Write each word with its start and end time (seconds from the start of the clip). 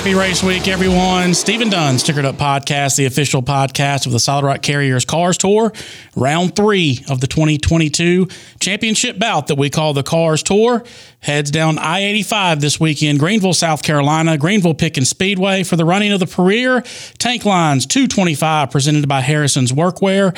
Happy 0.00 0.14
race 0.14 0.42
week, 0.42 0.66
everyone. 0.66 1.34
Stephen 1.34 1.68
Dunn, 1.68 1.96
Stickered 1.96 2.24
Up 2.24 2.36
Podcast, 2.36 2.96
the 2.96 3.04
official 3.04 3.42
podcast 3.42 4.06
of 4.06 4.12
the 4.12 4.18
Solid 4.18 4.46
Rock 4.46 4.62
Carriers 4.62 5.04
Cars 5.04 5.36
Tour, 5.36 5.74
round 6.16 6.56
three 6.56 7.04
of 7.10 7.20
the 7.20 7.26
2022 7.26 8.26
championship 8.60 9.18
bout 9.18 9.48
that 9.48 9.56
we 9.56 9.68
call 9.68 9.92
the 9.92 10.02
Cars 10.02 10.42
Tour. 10.42 10.82
Heads 11.20 11.50
down 11.50 11.78
I 11.78 12.00
85 12.00 12.62
this 12.62 12.80
weekend, 12.80 13.18
Greenville, 13.18 13.52
South 13.52 13.82
Carolina, 13.82 14.38
Greenville 14.38 14.72
Pickens 14.72 15.10
Speedway 15.10 15.64
for 15.64 15.76
the 15.76 15.84
running 15.84 16.12
of 16.12 16.20
the 16.20 16.26
Premier 16.26 16.80
Tank 17.18 17.44
Lines 17.44 17.84
225 17.84 18.70
presented 18.70 19.06
by 19.06 19.20
Harrison's 19.20 19.70
Workwear. 19.70 20.34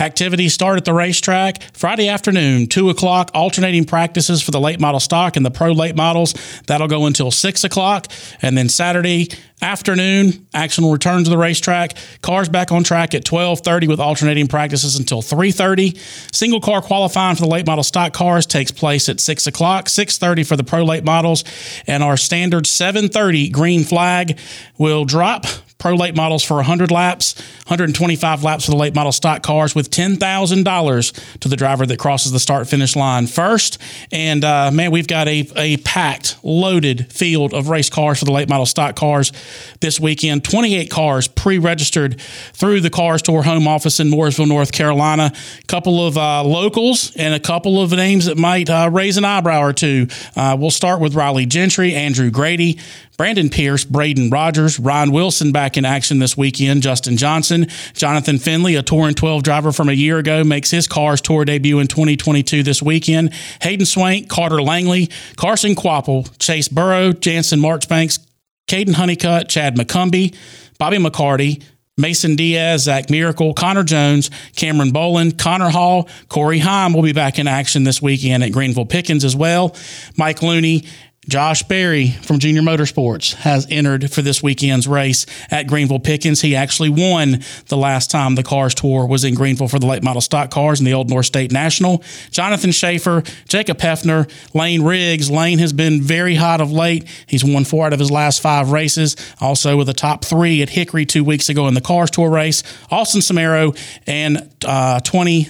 Activities 0.00 0.54
start 0.54 0.76
at 0.76 0.84
the 0.84 0.92
racetrack 0.92 1.62
Friday 1.72 2.08
afternoon, 2.08 2.66
2 2.66 2.90
o'clock, 2.90 3.30
alternating 3.34 3.84
practices 3.84 4.42
for 4.42 4.50
the 4.50 4.60
late 4.60 4.80
model 4.80 5.00
stock 5.00 5.36
and 5.36 5.44
the 5.44 5.50
pro 5.50 5.72
late 5.72 5.96
models. 5.96 6.34
That'll 6.66 6.88
go 6.88 7.06
until 7.06 7.30
6 7.30 7.64
o'clock. 7.64 8.06
And 8.40 8.56
then 8.56 8.68
Saturday 8.68 9.28
afternoon, 9.60 10.46
action 10.54 10.84
will 10.84 10.92
return 10.92 11.24
to 11.24 11.30
the 11.30 11.38
racetrack. 11.38 11.96
Cars 12.22 12.48
back 12.48 12.70
on 12.70 12.84
track 12.84 13.14
at 13.14 13.24
12.30 13.24 13.88
with 13.88 13.98
alternating 14.00 14.46
practices 14.46 14.96
until 14.96 15.20
3.30. 15.20 15.98
Single 16.34 16.60
car 16.60 16.80
qualifying 16.80 17.36
for 17.36 17.42
the 17.42 17.48
late 17.48 17.66
model 17.66 17.84
stock 17.84 18.12
cars 18.12 18.46
takes 18.46 18.70
place 18.70 19.08
at 19.08 19.20
6 19.20 19.46
o'clock, 19.46 19.86
6.30 19.86 20.46
for 20.46 20.56
the 20.56 20.64
pro 20.64 20.84
late 20.84 21.04
models. 21.04 21.44
And 21.86 22.02
our 22.02 22.16
standard 22.16 22.64
7.30 22.64 23.50
green 23.52 23.84
flag 23.84 24.38
will 24.78 25.04
drop 25.04 25.44
pro 25.78 25.94
late 25.94 26.16
models 26.16 26.42
for 26.42 26.54
100 26.54 26.90
laps, 26.90 27.36
125 27.66 28.42
laps 28.42 28.64
for 28.64 28.72
the 28.72 28.76
late 28.76 28.96
model 28.96 29.12
stock 29.12 29.44
cars 29.44 29.76
with 29.76 29.90
$10,000 29.90 31.38
to 31.38 31.48
the 31.48 31.56
driver 31.56 31.86
that 31.86 31.98
crosses 31.98 32.32
the 32.32 32.40
start 32.40 32.68
finish 32.68 32.96
line 32.96 33.28
first. 33.28 33.78
And 34.10 34.44
uh, 34.44 34.72
man, 34.72 34.90
we've 34.90 35.06
got 35.06 35.28
a, 35.28 35.48
a 35.54 35.76
packed, 35.78 36.36
loaded 36.42 37.12
field 37.12 37.54
of 37.54 37.68
race 37.68 37.88
cars 37.88 38.18
for 38.18 38.24
the 38.24 38.32
late 38.32 38.48
model 38.48 38.66
stock 38.66 38.96
cars 38.96 39.32
this 39.80 40.00
weekend. 40.00 40.44
28 40.44 40.90
cars 40.90 41.28
pre 41.28 41.58
registered 41.58 42.20
through 42.20 42.80
the 42.80 42.90
Cars 42.90 43.22
Tour 43.22 43.42
home 43.42 43.68
office 43.68 44.00
in 44.00 44.08
Mooresville, 44.08 44.48
North 44.48 44.72
Carolina. 44.72 45.32
A 45.32 45.66
couple 45.66 46.04
of 46.04 46.18
uh, 46.18 46.42
locals 46.42 47.14
and 47.14 47.34
a 47.34 47.40
couple 47.40 47.80
of 47.80 47.92
names 47.92 48.26
that 48.26 48.36
might 48.36 48.68
uh, 48.68 48.90
raise 48.92 49.16
an 49.16 49.24
eyebrow 49.24 49.62
or 49.62 49.72
two. 49.72 50.08
Uh, 50.34 50.56
we'll 50.58 50.72
start 50.72 51.00
with 51.00 51.14
Riley 51.14 51.46
Gentry, 51.46 51.94
Andrew 51.94 52.30
Grady, 52.30 52.80
Brandon 53.18 53.50
Pierce, 53.50 53.84
Braden 53.84 54.30
Rogers, 54.30 54.78
Ryan 54.78 55.10
Wilson 55.10 55.50
back 55.50 55.76
in 55.76 55.84
action 55.84 56.20
this 56.20 56.36
weekend, 56.36 56.82
Justin 56.82 57.16
Johnson, 57.16 57.66
Jonathan 57.92 58.38
Finley, 58.38 58.76
a 58.76 58.82
Tour 58.82 58.98
Touring 58.98 59.14
12 59.14 59.42
driver 59.42 59.72
from 59.72 59.88
a 59.88 59.92
year 59.92 60.18
ago, 60.18 60.44
makes 60.44 60.70
his 60.70 60.86
Cars 60.86 61.20
Tour 61.20 61.44
debut 61.44 61.80
in 61.80 61.88
2022 61.88 62.62
this 62.62 62.80
weekend. 62.80 63.34
Hayden 63.60 63.86
Swank, 63.86 64.28
Carter 64.28 64.62
Langley, 64.62 65.08
Carson 65.36 65.74
Kvapil, 65.74 66.36
Chase 66.38 66.68
Burrow, 66.68 67.12
Jansen 67.12 67.58
Marchbanks, 67.58 68.20
Caden 68.68 68.94
Honeycutt, 68.94 69.48
Chad 69.48 69.76
McCumbee, 69.76 70.36
Bobby 70.78 70.98
McCarty, 70.98 71.62
Mason 71.96 72.36
Diaz, 72.36 72.84
Zach 72.84 73.10
Miracle, 73.10 73.52
Connor 73.52 73.82
Jones, 73.82 74.30
Cameron 74.54 74.92
Boland, 74.92 75.38
Connor 75.38 75.70
Hall, 75.70 76.08
Corey 76.28 76.60
Heim 76.60 76.92
will 76.92 77.02
be 77.02 77.12
back 77.12 77.40
in 77.40 77.48
action 77.48 77.82
this 77.82 78.00
weekend 78.00 78.44
at 78.44 78.52
Greenville 78.52 78.86
Pickens 78.86 79.24
as 79.24 79.34
well. 79.34 79.76
Mike 80.16 80.40
Looney 80.42 80.86
Josh 81.28 81.62
Berry 81.62 82.08
from 82.08 82.38
Junior 82.38 82.62
Motorsports 82.62 83.34
has 83.34 83.66
entered 83.70 84.10
for 84.10 84.22
this 84.22 84.42
weekend's 84.42 84.88
race 84.88 85.26
at 85.50 85.66
Greenville 85.66 86.00
Pickens. 86.00 86.40
He 86.40 86.56
actually 86.56 86.88
won 86.88 87.42
the 87.66 87.76
last 87.76 88.10
time 88.10 88.34
the 88.34 88.42
Cars 88.42 88.74
Tour 88.74 89.06
was 89.06 89.24
in 89.24 89.34
Greenville 89.34 89.68
for 89.68 89.78
the 89.78 89.86
late 89.86 90.02
model 90.02 90.22
stock 90.22 90.50
cars 90.50 90.80
in 90.80 90.86
the 90.86 90.94
Old 90.94 91.10
North 91.10 91.26
State 91.26 91.52
National. 91.52 92.02
Jonathan 92.30 92.72
Schaefer, 92.72 93.22
Jacob 93.46 93.76
Heafner, 93.76 94.30
Lane 94.54 94.82
Riggs. 94.82 95.30
Lane 95.30 95.58
has 95.58 95.74
been 95.74 96.00
very 96.00 96.34
hot 96.34 96.62
of 96.62 96.72
late. 96.72 97.06
He's 97.26 97.44
won 97.44 97.64
four 97.64 97.84
out 97.84 97.92
of 97.92 97.98
his 97.98 98.10
last 98.10 98.40
five 98.40 98.70
races. 98.70 99.14
Also 99.38 99.76
with 99.76 99.90
a 99.90 99.94
top 99.94 100.24
three 100.24 100.62
at 100.62 100.70
Hickory 100.70 101.04
two 101.04 101.24
weeks 101.24 101.50
ago 101.50 101.68
in 101.68 101.74
the 101.74 101.82
Cars 101.82 102.10
Tour 102.10 102.30
race. 102.30 102.62
Austin 102.90 103.20
Samaro 103.20 103.78
and 104.06 104.50
uh, 104.64 105.00
20 105.00 105.48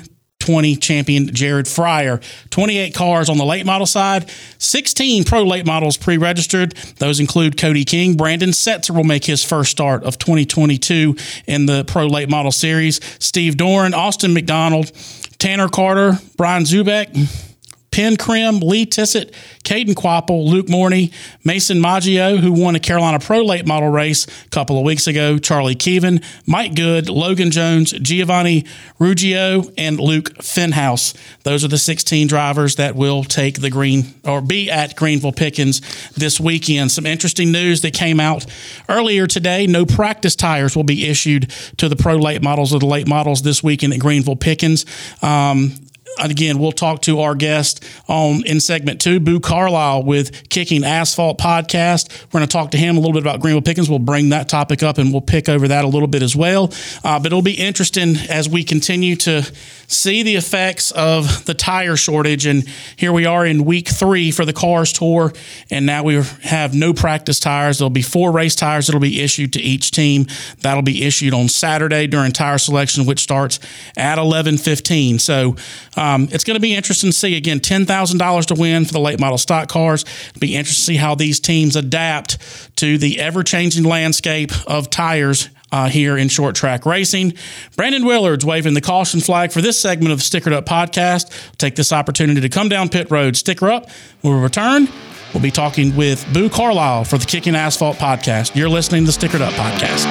20 0.49 0.77
champion 0.77 1.27
Jared 1.35 1.67
Fryar. 1.67 2.23
28 2.49 2.95
cars 2.95 3.29
on 3.29 3.37
the 3.37 3.45
late 3.45 3.67
model 3.67 3.87
side, 3.87 4.31
16 4.57 5.25
pro 5.25 5.43
late 5.43 5.67
models 5.67 5.99
pre 5.99 6.17
registered. 6.17 6.75
Those 6.97 7.21
include 7.21 7.59
Cody 7.59 7.85
King. 7.85 8.17
Brandon 8.17 8.49
Setzer 8.49 8.97
will 8.97 9.05
make 9.05 9.27
his 9.27 9.45
first 9.45 9.71
start 9.71 10.05
of 10.05 10.17
2022 10.17 11.17
in 11.47 11.67
the 11.67 11.85
pro 11.85 12.07
late 12.07 12.31
model 12.31 12.51
series. 12.51 12.99
Steve 13.23 13.59
Doran, 13.59 13.93
Austin 13.93 14.33
McDonald, 14.33 14.91
Tanner 15.39 15.69
Carter, 15.69 16.19
Brian 16.39 16.63
Zubek. 16.63 17.48
Penn 17.91 18.17
Krim, 18.17 18.61
Lee 18.61 18.87
Tissot, 18.87 19.33
Caden 19.65 19.95
Kvapil, 19.95 20.47
Luke 20.47 20.69
Morney, 20.69 21.11
Mason 21.45 21.81
Maggio, 21.81 22.37
who 22.37 22.53
won 22.53 22.77
a 22.77 22.81
Carolina 22.81 23.19
Pro 23.19 23.43
Late 23.43 23.67
Model 23.67 23.89
race 23.89 24.27
a 24.47 24.49
couple 24.51 24.79
of 24.79 24.85
weeks 24.85 25.07
ago, 25.07 25.39
Charlie 25.39 25.75
Keevan, 25.75 26.23
Mike 26.47 26.75
Good, 26.75 27.09
Logan 27.09 27.51
Jones, 27.51 27.93
Giovanni 27.93 28.65
Ruggio, 29.01 29.73
and 29.77 29.99
Luke 29.99 30.35
Fenhaus. 30.39 31.15
Those 31.43 31.65
are 31.65 31.69
the 31.69 31.79
16 31.79 32.29
drivers 32.29 32.77
that 32.77 32.95
will 32.95 33.25
take 33.25 33.61
the 33.61 33.71
green 33.71 34.15
or 34.25 34.41
be 34.41 34.71
at 34.71 34.95
Greenville 34.97 35.33
Pickens 35.33 35.81
this 36.11 36.39
weekend. 36.39 36.93
Some 36.93 37.07
interesting 37.07 37.53
news 37.53 37.83
that 37.83 37.95
came 37.95 38.21
out 38.21 38.47
earlier 38.89 39.27
today. 39.27 39.67
No 39.67 39.87
practice 39.87 40.37
tires 40.37 40.77
will 40.77 40.85
be 40.85 41.09
issued 41.09 41.51
to 41.79 41.89
the 41.89 41.97
Pro 41.97 42.17
Late 42.17 42.43
Models 42.43 42.73
or 42.73 42.79
the 42.79 42.87
Late 42.87 43.09
Models 43.09 43.43
this 43.43 43.63
weekend 43.63 43.93
at 43.93 44.01
Greenville 44.01 44.37
Pickens. 44.37 44.85
Um, 45.23 45.75
again, 46.19 46.59
we'll 46.59 46.73
talk 46.73 47.03
to 47.03 47.21
our 47.21 47.35
guest 47.35 47.85
on 48.09 48.45
in 48.47 48.61
segment 48.61 49.01
two, 49.01 49.21
Boo 49.21 49.41
Carlisle 49.41 50.05
with 50.05 50.49
Kick'N 50.49 50.83
Asphalt 50.85 51.39
podcast. 51.39 52.25
We're 52.27 52.41
going 52.41 52.49
to 52.49 52.53
talk 52.53 52.73
to 52.73 52.79
him 52.79 52.97
a 52.97 53.01
little 53.01 53.13
bit 53.13 53.23
about 53.23 53.41
Greenville 53.41 53.63
Pickens. 53.63 53.89
We'll 53.89 53.99
bring 53.99 54.31
that 54.31 54.49
topic 54.49 54.83
up 54.83 54.99
and 54.99 55.13
we'll 55.13 55.21
pick 55.21 55.49
over 55.49 55.69
that 55.69 55.85
a 55.85 55.89
little 55.89 56.09
bit 56.09 56.23
as 56.23 56.35
well. 56.35 56.73
Uh, 57.05 57.19
but 57.19 57.27
it'll 57.27 57.43
be 57.43 57.55
interesting 57.55 58.17
as 58.29 58.49
we 58.49 58.65
continue 58.65 59.17
to 59.17 59.43
see 59.87 60.23
the 60.23 60.37
effects 60.37 60.91
of 60.93 61.45
the 61.47 61.55
tire 61.55 61.97
shortage. 61.97 62.47
And 62.47 62.69
here 62.97 63.13
we 63.13 63.27
are 63.27 63.47
in 63.47 63.65
week 63.65 63.89
three 63.89 64.31
for 64.31 64.45
the 64.45 64.53
Cars 64.53 64.93
Tour, 64.93 65.33
and 65.71 65.87
now 65.87 66.03
we 66.03 66.23
have 66.43 66.75
no 66.75 66.93
practice 66.93 67.41
tires. 67.41 67.79
There'll 67.79 67.91
be 67.91 68.03
four 68.03 68.33
race 68.33 68.55
tires 68.55 68.87
that'll 68.87 69.01
be 69.01 69.21
issued 69.21 69.53
to 69.55 69.61
each 69.61 69.91
team. 69.91 70.27
That'll 70.61 70.83
be 70.83 71.05
issued 71.05 71.35
on 71.35 71.49
Saturday 71.49 72.07
during 72.07 72.33
tire 72.33 72.59
selection, 72.59 73.07
which 73.07 73.21
starts 73.21 73.61
at 73.97 74.19
11:15. 74.19 75.19
So. 75.21 75.57
Um, 75.99 76.29
it's 76.31 76.45
going 76.45 76.55
to 76.55 76.61
be 76.61 76.75
interesting 76.75 77.11
to 77.11 77.17
see 77.17 77.37
again 77.37 77.61
ten 77.61 77.85
thousand 77.85 78.19
dollars 78.19 78.47
to 78.47 78.55
win 78.55 78.85
for 78.85 78.93
the 78.93 79.01
late 79.01 79.19
model 79.19 79.37
stock 79.37 79.69
cars. 79.69 80.05
Be 80.39 80.55
interesting 80.55 80.81
to 80.81 80.87
see 80.93 80.97
how 80.97 81.15
these 81.15 81.41
teams 81.41 81.75
adapt 81.77 82.39
to 82.77 82.99
the 82.99 83.19
ever 83.21 83.43
changing 83.43 83.85
landscape 83.85 84.53
of 84.69 84.91
tires 84.91 85.49
uh, 85.73 85.89
here 85.89 86.17
in 86.17 86.29
short 86.29 86.55
track 86.55 86.87
racing. 86.87 87.35
Brandon 87.77 88.05
Willard's 88.05 88.45
waving 88.45 88.75
the 88.75 88.81
caution 88.81 89.21
flag 89.21 89.53
for 89.53 89.61
this 89.61 89.81
segment 89.81 90.13
of 90.13 90.19
the 90.19 90.25
Stickered 90.25 90.53
Up 90.53 90.67
podcast. 90.67 91.57
take 91.59 91.75
this 91.75 91.93
opportunity 91.93 92.41
to 92.41 92.49
come 92.49 92.69
down 92.69 92.89
pit 92.89 93.11
road, 93.11 93.37
sticker 93.37 93.69
up. 93.69 93.91
We'll 94.23 94.41
return, 94.41 94.89
we'll 95.33 95.43
be 95.43 95.51
talking 95.51 95.95
with 95.97 96.31
Boo 96.33 96.49
Carlisle 96.49 97.05
for 97.05 97.19
the 97.19 97.25
Kick'N 97.25 97.55
Asphalt 97.55 97.97
podcast. 97.97 98.55
You're 98.55 98.69
listening 98.69 99.05
to 99.05 99.13
the 99.13 99.19
Stickered 99.19 99.41
Up 99.41 99.53
podcast. 99.55 100.07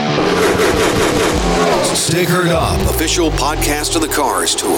Stickered 1.95 2.49
Up, 2.49 2.79
official 2.89 3.29
podcast 3.31 3.95
of 3.95 4.01
the 4.01 4.07
Cars 4.07 4.55
Tour. 4.55 4.77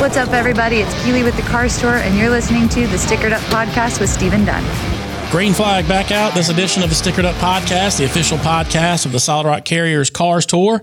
What's 0.00 0.16
up, 0.16 0.30
everybody? 0.30 0.78
It's 0.78 1.04
Keely 1.04 1.22
with 1.22 1.36
the 1.36 1.42
Cars 1.42 1.78
Tour, 1.80 1.96
and 1.96 2.18
you're 2.18 2.30
listening 2.30 2.68
to 2.70 2.86
the 2.86 2.96
Stickered 2.96 3.32
Up 3.32 3.42
podcast 3.42 4.00
with 4.00 4.08
Stephen 4.10 4.44
Dunn. 4.44 4.64
Green 5.30 5.52
flag 5.52 5.86
back 5.88 6.10
out. 6.12 6.32
This 6.34 6.48
edition 6.48 6.82
of 6.84 6.90
the 6.90 6.94
Stickered 6.94 7.24
Up 7.24 7.34
podcast, 7.36 7.98
the 7.98 8.04
official 8.04 8.38
podcast 8.38 9.04
of 9.06 9.12
the 9.12 9.18
Solid 9.18 9.46
Rock 9.46 9.64
Carriers 9.64 10.10
Cars 10.10 10.46
Tour. 10.46 10.80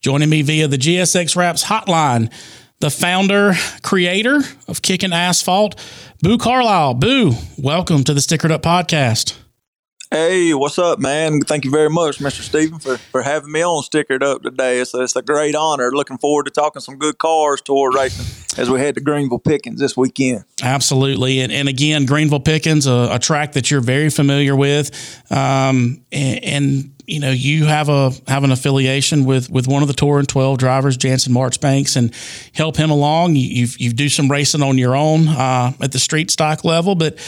Joining 0.00 0.30
me 0.30 0.42
via 0.42 0.68
the 0.68 0.78
GSX 0.78 1.34
Wraps 1.34 1.64
hotline, 1.64 2.32
the 2.78 2.88
founder, 2.88 3.54
creator 3.82 4.36
of 4.68 4.80
Kick'N 4.80 5.12
Asphalt, 5.12 5.74
Boo 6.22 6.38
Carlisle. 6.38 6.94
Boo, 6.94 7.32
welcome 7.58 8.04
to 8.04 8.14
the 8.14 8.20
Stickered 8.20 8.52
Up 8.52 8.62
podcast. 8.62 9.36
Hey, 10.08 10.54
what's 10.54 10.78
up, 10.78 11.00
man? 11.00 11.40
Thank 11.40 11.64
you 11.64 11.72
very 11.72 11.90
much, 11.90 12.18
Mr. 12.18 12.42
Stephen, 12.42 12.78
for, 12.78 12.96
for 12.96 13.22
having 13.22 13.50
me 13.50 13.62
on 13.64 13.82
Stickered 13.82 14.22
Up 14.22 14.42
today. 14.42 14.78
It's, 14.78 14.94
it's 14.94 15.16
a 15.16 15.22
great 15.22 15.56
honor. 15.56 15.90
Looking 15.90 16.16
forward 16.16 16.44
to 16.44 16.52
talking 16.52 16.80
some 16.80 16.96
good 16.96 17.18
cars 17.18 17.60
tour 17.60 17.90
racing 17.90 18.24
as 18.56 18.70
we 18.70 18.78
head 18.78 18.94
to 18.94 19.00
Greenville 19.00 19.40
Pickens 19.40 19.80
this 19.80 19.96
weekend. 19.96 20.44
Absolutely. 20.62 21.40
And, 21.40 21.50
and 21.50 21.68
again, 21.68 22.06
Greenville 22.06 22.38
Pickens, 22.38 22.86
a, 22.86 23.08
a 23.10 23.18
track 23.18 23.52
that 23.52 23.70
you're 23.70 23.80
very 23.80 24.10
familiar 24.10 24.54
with. 24.54 24.92
Um, 25.32 26.02
and, 26.12 26.44
and 26.44 26.97
you 27.08 27.20
know 27.20 27.30
you 27.30 27.64
have 27.64 27.88
a 27.88 28.12
have 28.26 28.44
an 28.44 28.52
affiliation 28.52 29.24
with 29.24 29.50
with 29.50 29.66
one 29.66 29.82
of 29.82 29.88
the 29.88 29.94
Touring 29.94 30.26
12 30.26 30.58
drivers 30.58 30.96
jansen 30.96 31.32
marchbanks 31.32 31.96
and 31.96 32.14
help 32.52 32.76
him 32.76 32.90
along. 32.90 33.34
You 33.34 33.66
you 33.78 33.92
do 33.92 34.08
some 34.08 34.30
racing 34.30 34.62
on 34.62 34.76
your 34.76 34.94
own 34.94 35.26
uh, 35.26 35.72
at 35.80 35.92
the 35.92 35.98
street 35.98 36.30
stock 36.30 36.64
level 36.64 36.94
but 36.94 37.18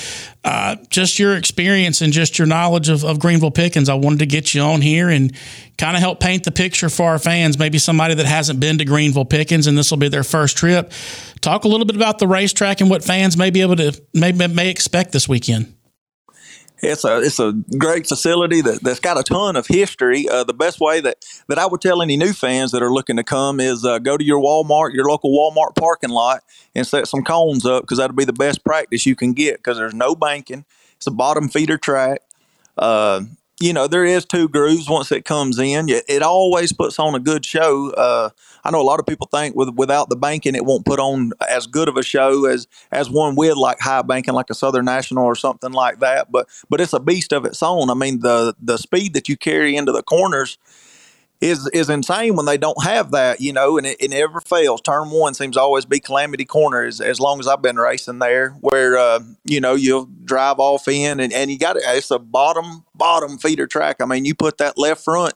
uh, 0.44 0.76
just 0.88 1.18
your 1.18 1.36
experience 1.36 2.02
and 2.02 2.12
just 2.12 2.38
your 2.38 2.46
knowledge 2.46 2.88
of, 2.88 3.04
of 3.04 3.18
greenville 3.18 3.50
pickens 3.50 3.90
i 3.90 3.94
wanted 3.94 4.20
to 4.20 4.26
get 4.26 4.54
you 4.54 4.62
on 4.62 4.80
here 4.80 5.10
and 5.10 5.36
kind 5.76 5.96
of 5.96 6.00
help 6.02 6.20
paint 6.20 6.44
the 6.44 6.52
picture 6.52 6.90
for 6.90 7.08
our 7.08 7.18
fans. 7.18 7.58
Maybe 7.58 7.78
somebody 7.78 8.14
that 8.14 8.26
hasn't 8.26 8.60
been 8.60 8.78
to 8.78 8.84
greenville 8.84 9.24
pickens 9.24 9.66
and 9.66 9.78
this 9.78 9.90
will 9.90 9.98
be 9.98 10.08
their 10.08 10.22
first 10.22 10.58
trip. 10.58 10.92
Talk 11.40 11.64
a 11.64 11.68
little 11.68 11.86
bit 11.86 11.96
about 11.96 12.18
the 12.18 12.28
racetrack 12.28 12.82
and 12.82 12.90
what 12.90 13.02
fans 13.02 13.36
may 13.36 13.48
be 13.48 13.62
able 13.62 13.76
to 13.76 13.98
may, 14.12 14.32
may 14.32 14.68
expect 14.68 15.12
this 15.12 15.26
weekend 15.26 15.74
it's 16.82 17.04
a 17.04 17.20
it's 17.20 17.38
a 17.38 17.52
great 17.78 18.06
facility 18.06 18.60
that, 18.60 18.82
that's 18.82 19.00
got 19.00 19.18
a 19.18 19.22
ton 19.22 19.56
of 19.56 19.66
history. 19.66 20.28
Uh, 20.28 20.44
the 20.44 20.54
best 20.54 20.80
way 20.80 21.00
that, 21.00 21.24
that 21.48 21.58
I 21.58 21.66
would 21.66 21.80
tell 21.80 22.02
any 22.02 22.16
new 22.16 22.32
fans 22.32 22.72
that 22.72 22.82
are 22.82 22.92
looking 22.92 23.16
to 23.16 23.24
come 23.24 23.60
is 23.60 23.84
uh, 23.84 23.98
go 23.98 24.16
to 24.16 24.24
your 24.24 24.40
Walmart, 24.40 24.94
your 24.94 25.04
local 25.04 25.30
Walmart 25.30 25.76
parking 25.76 26.10
lot, 26.10 26.42
and 26.74 26.86
set 26.86 27.08
some 27.08 27.22
cones 27.22 27.66
up 27.66 27.82
because 27.82 27.98
that'll 27.98 28.16
be 28.16 28.24
the 28.24 28.32
best 28.32 28.64
practice 28.64 29.06
you 29.06 29.16
can 29.16 29.32
get 29.32 29.58
because 29.58 29.76
there's 29.76 29.94
no 29.94 30.14
banking. 30.14 30.64
It's 30.96 31.06
a 31.06 31.10
bottom 31.10 31.48
feeder 31.48 31.78
track. 31.78 32.22
Uh, 32.76 33.22
you 33.60 33.74
know, 33.74 33.86
there 33.86 34.06
is 34.06 34.24
two 34.24 34.48
grooves 34.48 34.88
once 34.88 35.12
it 35.12 35.26
comes 35.26 35.58
in. 35.58 35.86
It 35.88 36.22
always 36.22 36.72
puts 36.72 36.98
on 36.98 37.14
a 37.14 37.20
good 37.20 37.44
show. 37.44 37.90
I 38.64 38.70
know 38.70 38.80
a 38.80 38.82
lot 38.82 39.00
of 39.00 39.06
people 39.06 39.28
think 39.32 39.54
with 39.56 39.70
without 39.74 40.08
the 40.08 40.16
banking, 40.16 40.54
it 40.54 40.64
won't 40.64 40.84
put 40.84 41.00
on 41.00 41.32
as 41.48 41.66
good 41.66 41.88
of 41.88 41.96
a 41.96 42.02
show 42.02 42.46
as 42.46 42.66
as 42.90 43.10
one 43.10 43.34
with 43.36 43.56
like 43.56 43.80
high 43.80 44.02
banking, 44.02 44.34
like 44.34 44.50
a 44.50 44.54
Southern 44.54 44.84
National 44.84 45.24
or 45.24 45.34
something 45.34 45.72
like 45.72 46.00
that. 46.00 46.30
But 46.30 46.48
but 46.68 46.80
it's 46.80 46.92
a 46.92 47.00
beast 47.00 47.32
of 47.32 47.44
its 47.44 47.62
own. 47.62 47.90
I 47.90 47.94
mean, 47.94 48.20
the 48.20 48.54
the 48.60 48.78
speed 48.78 49.14
that 49.14 49.28
you 49.28 49.36
carry 49.36 49.76
into 49.76 49.92
the 49.92 50.02
corners 50.02 50.58
is 51.40 51.68
is 51.72 51.88
insane 51.88 52.36
when 52.36 52.44
they 52.44 52.58
don't 52.58 52.82
have 52.84 53.12
that, 53.12 53.40
you 53.40 53.52
know, 53.52 53.78
and 53.78 53.86
it, 53.86 53.96
it 54.00 54.10
never 54.10 54.40
fails. 54.40 54.80
Turn 54.82 55.10
one 55.10 55.34
seems 55.34 55.56
to 55.56 55.60
always 55.60 55.86
be 55.86 55.98
calamity 55.98 56.44
corner 56.44 56.84
as, 56.84 57.00
as 57.00 57.18
long 57.18 57.40
as 57.40 57.48
I've 57.48 57.62
been 57.62 57.76
racing 57.76 58.18
there, 58.18 58.50
where 58.60 58.98
uh, 58.98 59.20
you 59.44 59.60
know 59.60 59.74
you'll 59.74 60.08
drive 60.24 60.58
off 60.58 60.86
in 60.86 61.18
and, 61.20 61.32
and 61.32 61.50
you 61.50 61.58
got 61.58 61.76
it. 61.76 61.82
It's 61.86 62.10
a 62.10 62.18
bottom 62.18 62.84
bottom 62.94 63.38
feeder 63.38 63.66
track. 63.66 63.96
I 64.00 64.04
mean, 64.04 64.24
you 64.24 64.34
put 64.34 64.58
that 64.58 64.76
left 64.76 65.02
front, 65.02 65.34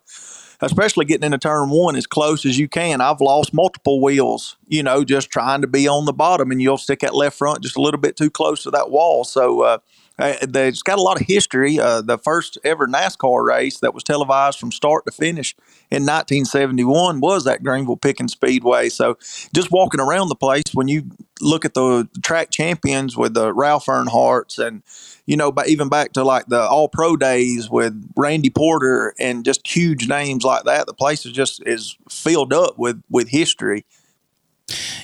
especially 0.65 1.05
getting 1.05 1.25
into 1.25 1.39
turn 1.39 1.71
one 1.71 1.97
as 1.97 2.07
close 2.07 2.45
as 2.45 2.59
you 2.59 2.69
can. 2.69 3.01
I've 3.01 3.21
lost 3.21 3.53
multiple 3.55 4.01
wheels, 4.01 4.57
you 4.69 4.83
know, 4.83 5.05
just 5.05 5.31
trying 5.31 5.61
to 5.61 5.67
be 5.67 5.87
on 5.89 6.05
the 6.05 6.13
bottom, 6.13 6.51
and 6.51 6.61
you'll 6.61 6.79
stick 6.79 7.01
that 7.01 7.15
left 7.15 7.39
front 7.39 7.63
just 7.63 7.77
a 7.77 7.81
little 7.81 8.01
bit 8.01 8.17
too 8.17 8.31
close 8.31 8.63
to 8.65 8.71
that 8.71 8.91
wall. 8.91 9.25
So. 9.25 9.63
Uh, 9.63 9.79
it's 10.17 10.83
got 10.83 10.99
a 10.99 11.03
lot 11.03 11.21
of 11.21 11.27
history. 11.27 11.81
Uh, 11.81 12.01
the 12.01 12.19
first 12.19 12.57
ever 12.63 12.87
NASCAR 12.87 13.45
race 13.45 13.81
that 13.81 13.95
was 13.95 14.05
televised 14.05 14.61
from 14.61 14.71
start 14.71 15.05
to 15.07 15.13
finish 15.13 15.57
in 15.91 16.03
1971 16.05 17.21
was 17.21 17.47
at 17.47 17.65
Greenville 17.65 17.97
Pickens 17.97 18.33
Speedway. 18.33 18.89
So 18.91 19.19
just 19.53 19.73
walking 19.73 20.01
around 20.01 20.29
the 20.29 20.37
place, 20.37 20.65
when 20.73 20.87
you 20.87 21.11
look 21.41 21.65
at 21.65 21.75
the 21.75 22.09
track 22.23 22.51
champions 22.51 23.17
with 23.17 23.35
the 23.35 23.53
Ralph 23.53 23.87
Earnhardts 23.87 24.65
and 24.65 24.83
you 25.27 25.37
know, 25.37 25.51
but 25.51 25.69
even 25.69 25.89
back 25.89 26.13
to 26.13 26.25
like 26.25 26.47
the 26.47 26.61
All 26.61 26.89
Pro 26.89 27.17
days 27.17 27.71
with 27.71 27.95
Randy 28.17 28.51
Porter 28.51 29.15
and 29.19 29.45
just 29.45 29.67
huge 29.67 30.09
names 30.09 30.45
like 30.45 30.65
that, 30.65 30.87
the 30.87 30.95
place 30.95 31.25
is 31.25 31.33
just 31.33 31.63
is 31.67 31.97
filled 32.09 32.53
up 32.53 32.79
with 32.79 33.03
with 33.11 33.29
history. 33.29 33.85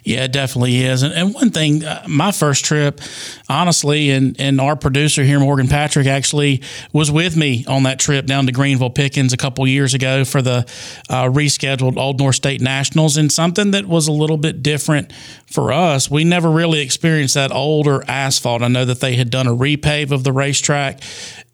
Yeah, 0.03 0.25
it 0.25 0.33
definitely 0.33 0.83
is. 0.83 1.03
And, 1.03 1.13
and 1.13 1.35
one 1.35 1.51
thing, 1.51 1.85
uh, 1.85 2.05
my 2.09 2.33
first 2.33 2.65
trip, 2.65 3.01
honestly, 3.49 4.11
and, 4.11 4.35
and 4.41 4.59
our 4.61 4.75
producer 4.75 5.23
here, 5.23 5.39
Morgan 5.39 5.69
Patrick, 5.69 6.07
actually 6.07 6.63
was 6.93 7.11
with 7.11 7.37
me 7.37 7.67
on 7.67 7.83
that 7.83 7.99
trip 7.99 8.25
down 8.25 8.47
to 8.47 8.53
Greenville 8.53 8.91
Pickens 8.91 9.35
a 9.35 9.37
couple 9.37 9.67
years 9.67 9.93
ago 9.93 10.25
for 10.25 10.41
the 10.41 10.67
uh, 11.11 11.25
rescheduled 11.25 11.99
Old 11.99 12.19
North 12.19 12.37
State 12.37 12.63
Nationals, 12.63 13.19
and 13.19 13.31
something 13.31 13.73
that 13.73 13.85
was 13.85 14.09
a 14.09 14.13
little 14.13 14.39
bit 14.39 14.63
different 14.63 15.13
for 15.47 15.73
us. 15.73 16.11
We 16.11 16.25
never 16.25 16.51
really 16.51 16.81
experienced 16.81 17.35
that 17.35 17.53
older 17.53 18.03
asphalt. 18.09 18.63
I 18.63 18.69
know 18.69 18.87
that 18.87 19.01
they 19.01 19.17
had 19.17 19.31
done 19.31 19.47
a 19.47 19.55
repave 19.55 20.11
of 20.11 20.25
the 20.25 20.33
racetrack. 20.33 21.03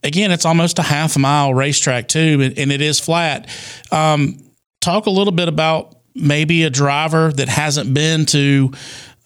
Again, 0.05 0.31
it's 0.31 0.47
almost 0.47 0.79
a 0.79 0.83
half 0.83 1.19
mile 1.19 1.53
racetrack, 1.53 2.07
too, 2.07 2.53
and 2.57 2.71
it 2.71 2.81
is 2.81 3.01
flat. 3.01 3.49
Um, 3.91 4.39
talk 4.81 5.07
a 5.07 5.11
little 5.11 5.33
bit 5.33 5.49
about 5.49 5.96
maybe 6.17 6.65
a 6.65 6.71
driver 6.71 7.33
that 7.33 7.49
hasn't 7.49 7.95
been 7.95 8.27
to 8.27 8.73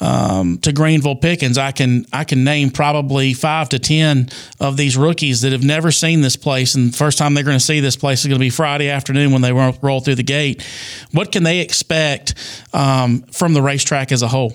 um, 0.00 0.58
to 0.58 0.72
Greenville 0.72 1.16
Pickens, 1.16 1.58
I 1.58 1.72
can 1.72 2.06
I 2.12 2.24
can 2.24 2.42
name 2.42 2.70
probably 2.70 3.34
five 3.34 3.68
to 3.70 3.78
ten 3.78 4.30
of 4.58 4.76
these 4.76 4.96
rookies 4.96 5.42
that 5.42 5.52
have 5.52 5.62
never 5.62 5.92
seen 5.92 6.22
this 6.22 6.36
place, 6.36 6.74
and 6.74 6.92
the 6.92 6.96
first 6.96 7.18
time 7.18 7.34
they're 7.34 7.44
going 7.44 7.58
to 7.58 7.64
see 7.64 7.80
this 7.80 7.96
place 7.96 8.20
is 8.20 8.26
going 8.26 8.38
to 8.38 8.44
be 8.44 8.50
Friday 8.50 8.88
afternoon 8.88 9.30
when 9.30 9.42
they 9.42 9.52
roll, 9.52 10.00
through 10.00 10.14
the 10.14 10.22
gate. 10.22 10.66
What 11.12 11.32
can 11.32 11.42
they 11.42 11.60
expect 11.60 12.34
um, 12.72 13.22
from 13.24 13.52
the 13.52 13.60
racetrack 13.60 14.10
as 14.10 14.22
a 14.22 14.28
whole? 14.28 14.54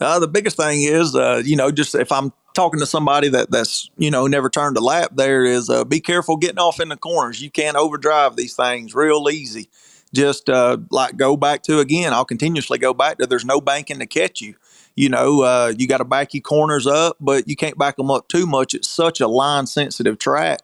Uh, 0.00 0.20
the 0.20 0.28
biggest 0.28 0.56
thing 0.56 0.82
is, 0.82 1.16
uh, 1.16 1.42
you 1.44 1.56
know, 1.56 1.72
just 1.72 1.94
if 1.96 2.12
I'm 2.12 2.32
talking 2.54 2.78
to 2.78 2.86
somebody 2.86 3.28
that 3.30 3.50
that's 3.50 3.90
you 3.96 4.10
know 4.10 4.28
never 4.28 4.48
turned 4.48 4.76
a 4.76 4.80
lap, 4.80 5.10
there 5.16 5.44
is 5.44 5.68
uh, 5.68 5.84
be 5.84 5.98
careful 5.98 6.36
getting 6.36 6.58
off 6.58 6.78
in 6.78 6.90
the 6.90 6.96
corners. 6.96 7.42
You 7.42 7.50
can't 7.50 7.76
overdrive 7.76 8.36
these 8.36 8.54
things 8.54 8.94
real 8.94 9.28
easy 9.28 9.68
just 10.14 10.48
uh, 10.48 10.78
like 10.90 11.16
go 11.16 11.36
back 11.36 11.62
to 11.64 11.80
again. 11.80 12.12
I'll 12.12 12.24
continuously 12.24 12.78
go 12.78 12.94
back 12.94 13.18
to 13.18 13.26
there's 13.26 13.44
no 13.44 13.60
banking 13.60 13.98
to 13.98 14.06
catch 14.06 14.40
you. 14.40 14.54
You 14.96 15.08
know, 15.08 15.42
uh, 15.42 15.72
you 15.76 15.88
got 15.88 15.98
to 15.98 16.04
back 16.04 16.34
your 16.34 16.42
corners 16.42 16.86
up, 16.86 17.16
but 17.20 17.48
you 17.48 17.56
can't 17.56 17.76
back 17.76 17.96
them 17.96 18.10
up 18.10 18.28
too 18.28 18.46
much. 18.46 18.74
It's 18.74 18.88
such 18.88 19.20
a 19.20 19.26
line 19.26 19.66
sensitive 19.66 20.18
track 20.18 20.60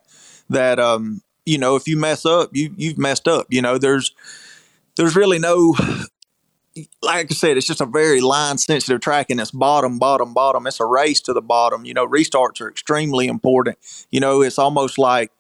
that 0.48 0.78
um, 0.78 1.22
you 1.44 1.58
know 1.58 1.76
if 1.76 1.88
you 1.88 1.96
mess 1.96 2.24
up, 2.24 2.50
you 2.52 2.72
you've 2.76 2.98
messed 2.98 3.28
up. 3.28 3.46
You 3.50 3.60
know, 3.62 3.76
there's 3.76 4.14
there's 4.96 5.16
really 5.16 5.38
no 5.38 5.74
like 7.02 7.30
I 7.30 7.34
said, 7.34 7.56
it's 7.56 7.66
just 7.66 7.80
a 7.80 7.86
very 7.86 8.20
line 8.20 8.58
sensitive 8.58 9.00
track 9.00 9.30
and 9.30 9.40
it's 9.40 9.50
bottom, 9.50 9.98
bottom, 9.98 10.32
bottom. 10.32 10.66
It's 10.66 10.80
a 10.80 10.86
race 10.86 11.20
to 11.22 11.32
the 11.32 11.42
bottom. 11.42 11.84
You 11.84 11.94
know, 11.94 12.06
restarts 12.06 12.60
are 12.60 12.68
extremely 12.68 13.26
important. 13.26 13.78
You 14.10 14.20
know, 14.20 14.42
it's 14.42 14.58
almost 14.58 14.98
like 14.98 15.32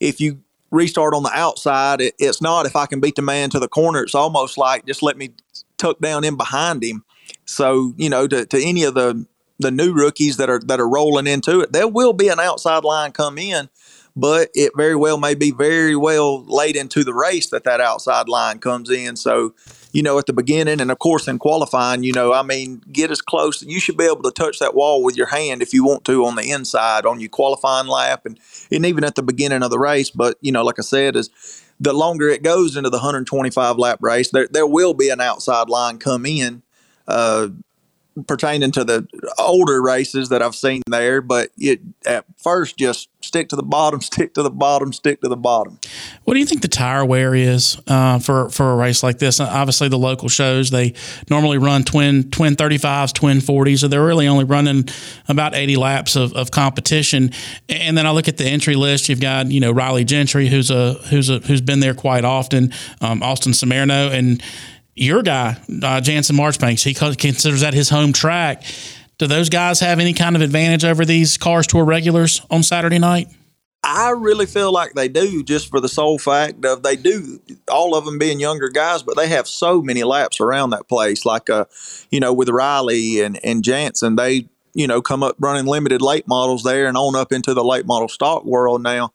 if 0.00 0.20
you 0.20 0.42
restart 0.74 1.14
on 1.14 1.24
the 1.24 1.32
outside. 1.32 2.02
It, 2.02 2.14
it's 2.18 2.42
not 2.42 2.66
if 2.66 2.76
I 2.76 2.86
can 2.86 3.00
beat 3.00 3.16
the 3.16 3.22
man 3.22 3.50
to 3.50 3.60
the 3.60 3.68
corner. 3.68 4.02
It's 4.02 4.16
almost 4.16 4.58
like 4.58 4.86
just 4.86 5.02
let 5.02 5.18
me 5.18 5.30
tuck 5.78 6.00
down 6.00 6.24
in 6.24 6.36
behind 6.36 6.84
him 6.84 7.04
So 7.46 7.94
you 7.96 8.10
know, 8.10 8.26
to, 8.28 8.46
to 8.46 8.64
any 8.64 8.84
of 8.84 8.94
the 8.94 9.26
the 9.60 9.70
new 9.70 9.94
rookies 9.94 10.38
that 10.38 10.50
are 10.50 10.60
that 10.66 10.80
are 10.80 10.88
rolling 10.88 11.26
into 11.28 11.60
it, 11.60 11.72
there 11.72 11.88
will 11.88 12.14
be 12.14 12.28
an 12.28 12.40
outside 12.40 12.84
line 12.84 13.12
come 13.12 13.38
in, 13.38 13.70
but 14.16 14.50
it 14.54 14.72
very 14.76 14.96
well 14.96 15.18
may 15.18 15.34
be 15.34 15.52
very 15.52 15.96
well 15.96 16.44
late 16.46 16.76
into 16.76 17.04
the 17.04 17.14
race 17.14 17.50
that 17.50 17.64
that 17.64 17.80
outside 17.80 18.28
line 18.28 18.58
comes 18.58 18.90
in. 18.90 19.16
So 19.16 19.54
you 19.94 20.02
know, 20.02 20.18
at 20.18 20.26
the 20.26 20.32
beginning 20.32 20.80
and 20.80 20.90
of 20.90 20.98
course 20.98 21.28
in 21.28 21.38
qualifying, 21.38 22.02
you 22.02 22.12
know, 22.12 22.32
I 22.32 22.42
mean, 22.42 22.82
get 22.90 23.12
as 23.12 23.22
close. 23.22 23.62
You 23.62 23.78
should 23.78 23.96
be 23.96 24.04
able 24.04 24.24
to 24.24 24.32
touch 24.32 24.58
that 24.58 24.74
wall 24.74 25.04
with 25.04 25.16
your 25.16 25.28
hand 25.28 25.62
if 25.62 25.72
you 25.72 25.84
want 25.84 26.04
to 26.06 26.26
on 26.26 26.34
the 26.34 26.50
inside 26.50 27.06
on 27.06 27.20
your 27.20 27.30
qualifying 27.30 27.86
lap 27.86 28.26
and, 28.26 28.38
and 28.72 28.84
even 28.84 29.04
at 29.04 29.14
the 29.14 29.22
beginning 29.22 29.62
of 29.62 29.70
the 29.70 29.78
race. 29.78 30.10
But, 30.10 30.36
you 30.40 30.50
know, 30.50 30.64
like 30.64 30.80
I 30.80 30.82
said, 30.82 31.14
is 31.14 31.30
the 31.78 31.92
longer 31.92 32.28
it 32.28 32.42
goes 32.42 32.76
into 32.76 32.90
the 32.90 32.96
125 32.96 33.78
lap 33.78 34.00
race, 34.02 34.30
there, 34.30 34.48
there 34.50 34.66
will 34.66 34.94
be 34.94 35.10
an 35.10 35.20
outside 35.20 35.68
line 35.68 35.98
come 35.98 36.26
in. 36.26 36.62
Uh, 37.06 37.48
pertaining 38.26 38.70
to 38.70 38.84
the 38.84 39.06
older 39.38 39.82
races 39.82 40.28
that 40.28 40.40
I've 40.40 40.54
seen 40.54 40.82
there, 40.88 41.20
but 41.20 41.50
it 41.58 41.80
at 42.06 42.24
first 42.36 42.76
just 42.76 43.08
stick 43.34 43.48
to 43.48 43.56
the 43.56 43.64
bottom, 43.64 44.00
stick 44.00 44.32
to 44.34 44.44
the 44.44 44.50
bottom, 44.50 44.92
stick 44.92 45.20
to 45.20 45.28
the 45.28 45.36
bottom. 45.36 45.76
What 46.22 46.34
do 46.34 46.40
you 46.40 46.46
think 46.46 46.62
the 46.62 46.68
tire 46.68 47.04
wear 47.04 47.34
is 47.34 47.76
uh, 47.88 48.20
for 48.20 48.48
for 48.48 48.70
a 48.70 48.76
race 48.76 49.02
like 49.02 49.18
this? 49.18 49.40
Obviously, 49.40 49.88
the 49.88 49.98
local 49.98 50.28
shows 50.28 50.70
they 50.70 50.94
normally 51.28 51.58
run 51.58 51.82
twin 51.82 52.30
twin 52.30 52.54
thirty 52.54 52.78
fives, 52.78 53.12
twin 53.12 53.40
forties, 53.40 53.80
so 53.80 53.88
they're 53.88 54.04
really 54.04 54.28
only 54.28 54.44
running 54.44 54.84
about 55.28 55.56
eighty 55.56 55.74
laps 55.74 56.14
of, 56.14 56.32
of 56.34 56.52
competition. 56.52 57.32
And 57.68 57.98
then 57.98 58.06
I 58.06 58.12
look 58.12 58.28
at 58.28 58.36
the 58.36 58.46
entry 58.46 58.76
list. 58.76 59.08
You've 59.08 59.20
got 59.20 59.50
you 59.50 59.58
know 59.58 59.72
Riley 59.72 60.04
Gentry, 60.04 60.46
who's 60.46 60.70
a 60.70 60.94
who's 61.10 61.28
a 61.28 61.40
who's 61.40 61.60
been 61.60 61.80
there 61.80 61.94
quite 61.94 62.24
often, 62.24 62.72
um, 63.00 63.20
Austin 63.20 63.50
Samerno, 63.50 64.12
and 64.12 64.40
your 64.94 65.22
guy, 65.24 65.56
uh, 65.82 66.00
Jansen 66.00 66.36
Marchbanks, 66.36 66.84
he 66.84 66.94
considers 66.94 67.62
that 67.62 67.74
his 67.74 67.88
home 67.88 68.12
track. 68.12 68.62
Do 69.18 69.26
those 69.26 69.48
guys 69.48 69.80
have 69.80 70.00
any 70.00 70.12
kind 70.12 70.34
of 70.36 70.42
advantage 70.42 70.84
over 70.84 71.04
these 71.04 71.36
Cars 71.36 71.66
Tour 71.66 71.84
regulars 71.84 72.40
on 72.50 72.62
Saturday 72.62 72.98
night? 72.98 73.28
I 73.84 74.10
really 74.10 74.46
feel 74.46 74.72
like 74.72 74.94
they 74.94 75.08
do, 75.08 75.42
just 75.42 75.68
for 75.68 75.78
the 75.78 75.90
sole 75.90 76.18
fact 76.18 76.64
of 76.64 76.82
they 76.82 76.96
do. 76.96 77.40
All 77.70 77.94
of 77.94 78.06
them 78.06 78.18
being 78.18 78.40
younger 78.40 78.70
guys, 78.70 79.02
but 79.02 79.16
they 79.16 79.28
have 79.28 79.46
so 79.46 79.82
many 79.82 80.02
laps 80.04 80.40
around 80.40 80.70
that 80.70 80.88
place. 80.88 81.26
Like, 81.26 81.50
uh, 81.50 81.66
you 82.10 82.18
know, 82.18 82.32
with 82.32 82.48
Riley 82.48 83.20
and 83.20 83.38
and 83.44 83.62
Jansen, 83.62 84.16
they 84.16 84.48
you 84.72 84.86
know 84.86 85.02
come 85.02 85.22
up 85.22 85.36
running 85.38 85.66
limited 85.66 86.00
late 86.00 86.26
models 86.26 86.62
there 86.62 86.86
and 86.86 86.96
on 86.96 87.14
up 87.14 87.30
into 87.30 87.52
the 87.52 87.64
late 87.64 87.84
model 87.84 88.08
stock 88.08 88.44
world 88.46 88.82
now. 88.82 89.12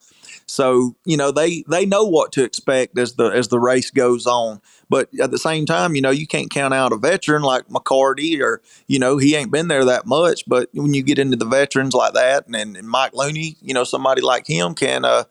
So 0.49 0.95
you 1.05 1.17
know 1.17 1.31
they 1.31 1.63
they 1.67 1.85
know 1.85 2.03
what 2.03 2.31
to 2.33 2.43
expect 2.43 2.97
as 2.97 3.13
the 3.13 3.25
as 3.25 3.49
the 3.49 3.59
race 3.59 3.91
goes 3.91 4.25
on. 4.25 4.61
But 4.89 5.09
at 5.21 5.29
the 5.29 5.37
same 5.37 5.65
time, 5.67 5.95
you 5.95 6.01
know, 6.01 6.09
you 6.09 6.25
can't 6.25 6.49
count 6.49 6.73
out 6.73 6.91
a 6.91 6.97
veteran 6.97 7.43
like 7.43 7.67
McCarty 7.67 8.41
or, 8.41 8.61
you 8.87 8.97
know, 8.97 9.17
he 9.17 9.35
ain't 9.35 9.51
been 9.51 9.67
there 9.67 9.85
that 9.85 10.07
much. 10.07 10.43
But 10.47 10.69
when 10.73 10.95
you 10.95 11.03
get 11.03 11.19
into 11.19 11.37
the 11.37 11.45
veterans 11.45 11.93
like 11.93 12.13
that 12.13 12.47
and, 12.47 12.75
and 12.75 12.89
Mike 12.89 13.13
Looney, 13.13 13.55
you 13.61 13.73
know, 13.73 13.83
somebody 13.83 14.21
like 14.21 14.47
him 14.47 14.73
can, 14.73 15.05
uh, 15.05 15.25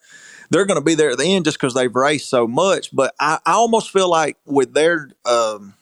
they're 0.51 0.65
going 0.65 0.79
to 0.79 0.85
be 0.85 0.95
there 0.95 1.11
at 1.11 1.19
the 1.19 1.35
end 1.35 1.45
just 1.45 1.59
because 1.59 1.75
they've 1.75 1.95
raced 1.95 2.31
so 2.31 2.47
much. 2.47 2.95
But 2.95 3.15
I, 3.19 3.41
I 3.45 3.55
almost 3.55 3.91
feel 3.91 4.09
like 4.09 4.37
with 4.47 4.75
their 4.75 5.11
um, 5.27 5.75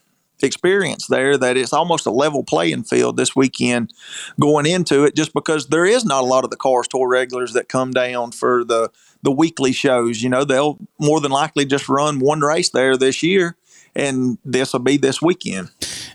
experience 0.42 1.06
there 1.06 1.36
that 1.36 1.56
it's 1.58 1.72
almost 1.72 2.06
a 2.06 2.10
level 2.10 2.44
playing 2.44 2.84
field 2.84 3.16
this 3.16 3.36
weekend 3.36 3.92
going 4.40 4.66
into 4.66 5.04
it 5.04 5.14
just 5.14 5.34
because 5.34 5.68
there 5.68 5.86
is 5.86 6.04
not 6.04 6.24
a 6.24 6.26
lot 6.26 6.44
of 6.44 6.50
the 6.50 6.56
cars 6.56 6.88
tour 6.88 7.08
regulars 7.08 7.52
that 7.52 7.68
come 7.68 7.92
down 7.92 8.32
for 8.32 8.64
the 8.64 8.90
the 9.26 9.32
weekly 9.32 9.72
shows 9.72 10.22
you 10.22 10.28
know 10.28 10.44
they'll 10.44 10.78
more 11.00 11.20
than 11.20 11.32
likely 11.32 11.64
just 11.64 11.88
run 11.88 12.20
one 12.20 12.40
race 12.40 12.70
there 12.70 12.96
this 12.96 13.24
year 13.24 13.56
and 13.96 14.38
this 14.44 14.72
will 14.72 14.80
be 14.80 14.98
this 14.98 15.20
weekend. 15.20 15.70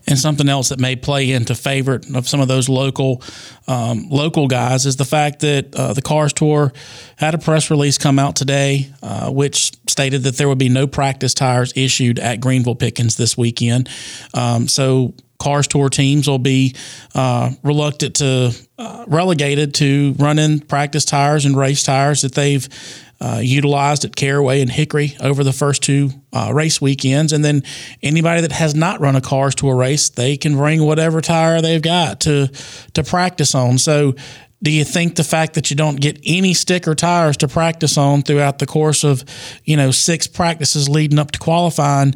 And 0.07 0.17
something 0.17 0.47
else 0.47 0.69
that 0.69 0.79
may 0.79 0.95
play 0.95 1.31
into 1.31 1.55
favor 1.55 1.99
of 2.13 2.27
some 2.27 2.39
of 2.39 2.47
those 2.47 2.69
local 2.69 3.21
um, 3.67 4.07
local 4.09 4.47
guys 4.47 4.85
is 4.85 4.95
the 4.95 5.05
fact 5.05 5.39
that 5.39 5.75
uh, 5.75 5.93
the 5.93 6.01
Cars 6.01 6.33
Tour 6.33 6.71
had 7.17 7.33
a 7.33 7.37
press 7.37 7.69
release 7.69 7.97
come 7.97 8.19
out 8.19 8.35
today, 8.35 8.91
uh, 9.01 9.31
which 9.31 9.71
stated 9.87 10.23
that 10.23 10.37
there 10.37 10.47
would 10.47 10.57
be 10.57 10.69
no 10.69 10.87
practice 10.87 11.33
tires 11.33 11.73
issued 11.75 12.19
at 12.19 12.39
Greenville 12.39 12.75
Pickens 12.75 13.15
this 13.15 13.37
weekend. 13.37 13.89
Um, 14.33 14.67
so 14.67 15.13
Cars 15.41 15.67
Tour 15.67 15.89
teams 15.89 16.27
will 16.27 16.39
be 16.39 16.75
uh, 17.15 17.51
reluctant 17.63 18.15
to 18.17 18.55
uh, 18.77 19.05
relegated 19.07 19.74
to 19.75 20.13
running 20.19 20.60
practice 20.60 21.03
tires 21.03 21.45
and 21.45 21.57
race 21.57 21.81
tires 21.81 22.21
that 22.21 22.36
they've 22.36 22.67
uh, 23.19 23.39
utilized 23.41 24.05
at 24.05 24.15
Caraway 24.15 24.62
and 24.62 24.69
Hickory 24.69 25.15
over 25.19 25.43
the 25.43 25.51
first 25.53 25.81
two 25.81 26.12
uh, 26.31 26.51
race 26.53 26.79
weekends. 26.79 27.33
And 27.33 27.43
then 27.43 27.63
anybody 28.03 28.41
that 28.41 28.51
has 28.51 28.75
not 28.75 29.00
run 29.00 29.15
a 29.15 29.21
cars 29.21 29.55
to 29.55 29.69
a 29.69 29.75
race, 29.75 30.10
they 30.10 30.38
can 30.38 30.55
bring 30.55 30.83
whatever 30.83 31.21
tire 31.21 31.62
they've 31.62 31.81
got 31.81 32.21
to 32.21 32.48
to 32.93 33.03
practice 33.03 33.55
on. 33.55 33.79
So 33.79 34.13
do 34.63 34.69
you 34.71 34.83
think 34.83 35.15
the 35.15 35.24
fact 35.24 35.55
that 35.55 35.71
you 35.71 35.75
don't 35.75 36.00
get 36.00 36.19
any 36.24 36.53
sticker 36.53 36.93
tires 36.93 37.38
to 37.38 37.48
practice 37.48 37.98
on 37.98 38.21
throughout 38.21 38.60
the 38.60 38.67
course 38.67 39.03
of, 39.03 39.24
you 39.65 39.75
know, 39.75 39.89
six 39.89 40.27
practices 40.27 40.88
leading 40.88 41.17
up 41.17 41.31
to 41.31 41.39
qualifying, 41.39 42.13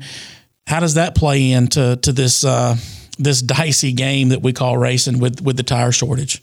how 0.67 0.79
does 0.79 0.93
that 0.93 1.15
play 1.15 1.51
into 1.51 1.95
to 1.97 2.11
this 2.11 2.43
uh, 2.43 2.75
this 3.17 3.41
dicey 3.41 3.93
game 3.93 4.29
that 4.29 4.41
we 4.41 4.53
call 4.53 4.77
racing 4.77 5.19
with 5.19 5.41
with 5.41 5.57
the 5.57 5.63
tire 5.63 5.91
shortage? 5.91 6.41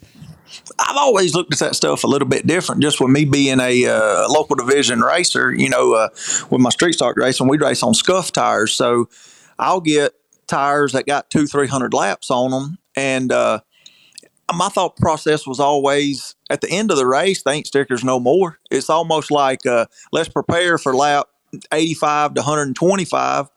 I've 0.79 0.97
always 0.97 1.35
looked 1.35 1.53
at 1.53 1.59
that 1.61 1.75
stuff 1.75 2.05
a 2.05 2.07
little 2.07 2.29
bit 2.29 2.47
different. 2.47 2.83
Just 2.83 3.01
with 3.01 3.11
me 3.11 3.25
being 3.25 3.61
a 3.61 3.87
uh, 3.87 4.29
local 4.29 4.55
division 4.55 5.01
racer, 5.01 5.53
you 5.53 5.69
know, 5.69 5.95
uh, 5.95 6.09
with 6.51 6.61
my 6.61 6.71
street 6.71 6.93
stock 6.93 7.17
racing, 7.17 7.49
we 7.49 7.59
race 7.59 7.83
on 7.83 7.95
scuff 7.95 8.33
tires. 8.33 8.73
So 8.73 9.09
I'll 9.59 9.81
get 9.81 10.13
tires 10.47 10.93
that 10.93 11.07
got 11.07 11.31
two, 11.31 11.47
three 11.47 11.69
hundred 11.69 11.95
laps 11.95 12.31
on 12.31 12.51
them, 12.51 12.79
and 12.97 13.33
uh, 13.33 13.61
my 14.55 14.69
thought 14.69 14.97
process 14.97 15.47
was 15.47 15.61
always 15.61 16.35
at 16.51 16.61
the 16.61 16.71
end 16.71 16.91
of 16.91 16.97
the 16.97 17.07
race, 17.07 17.43
they 17.43 17.53
ain't 17.53 17.67
stickers 17.67 18.05
no 18.05 18.21
more. 18.21 18.59
It's 18.71 18.91
almost 18.91 19.31
like 19.31 19.65
uh, 19.67 19.87
let's 20.13 20.29
prepare 20.29 20.79
for 20.79 20.95
lap 20.95 21.29
eighty-five 21.73 22.35
to 22.35 22.41
one 22.41 22.47
hundred 22.47 22.63
and 22.65 22.77
twenty-five 22.77 23.49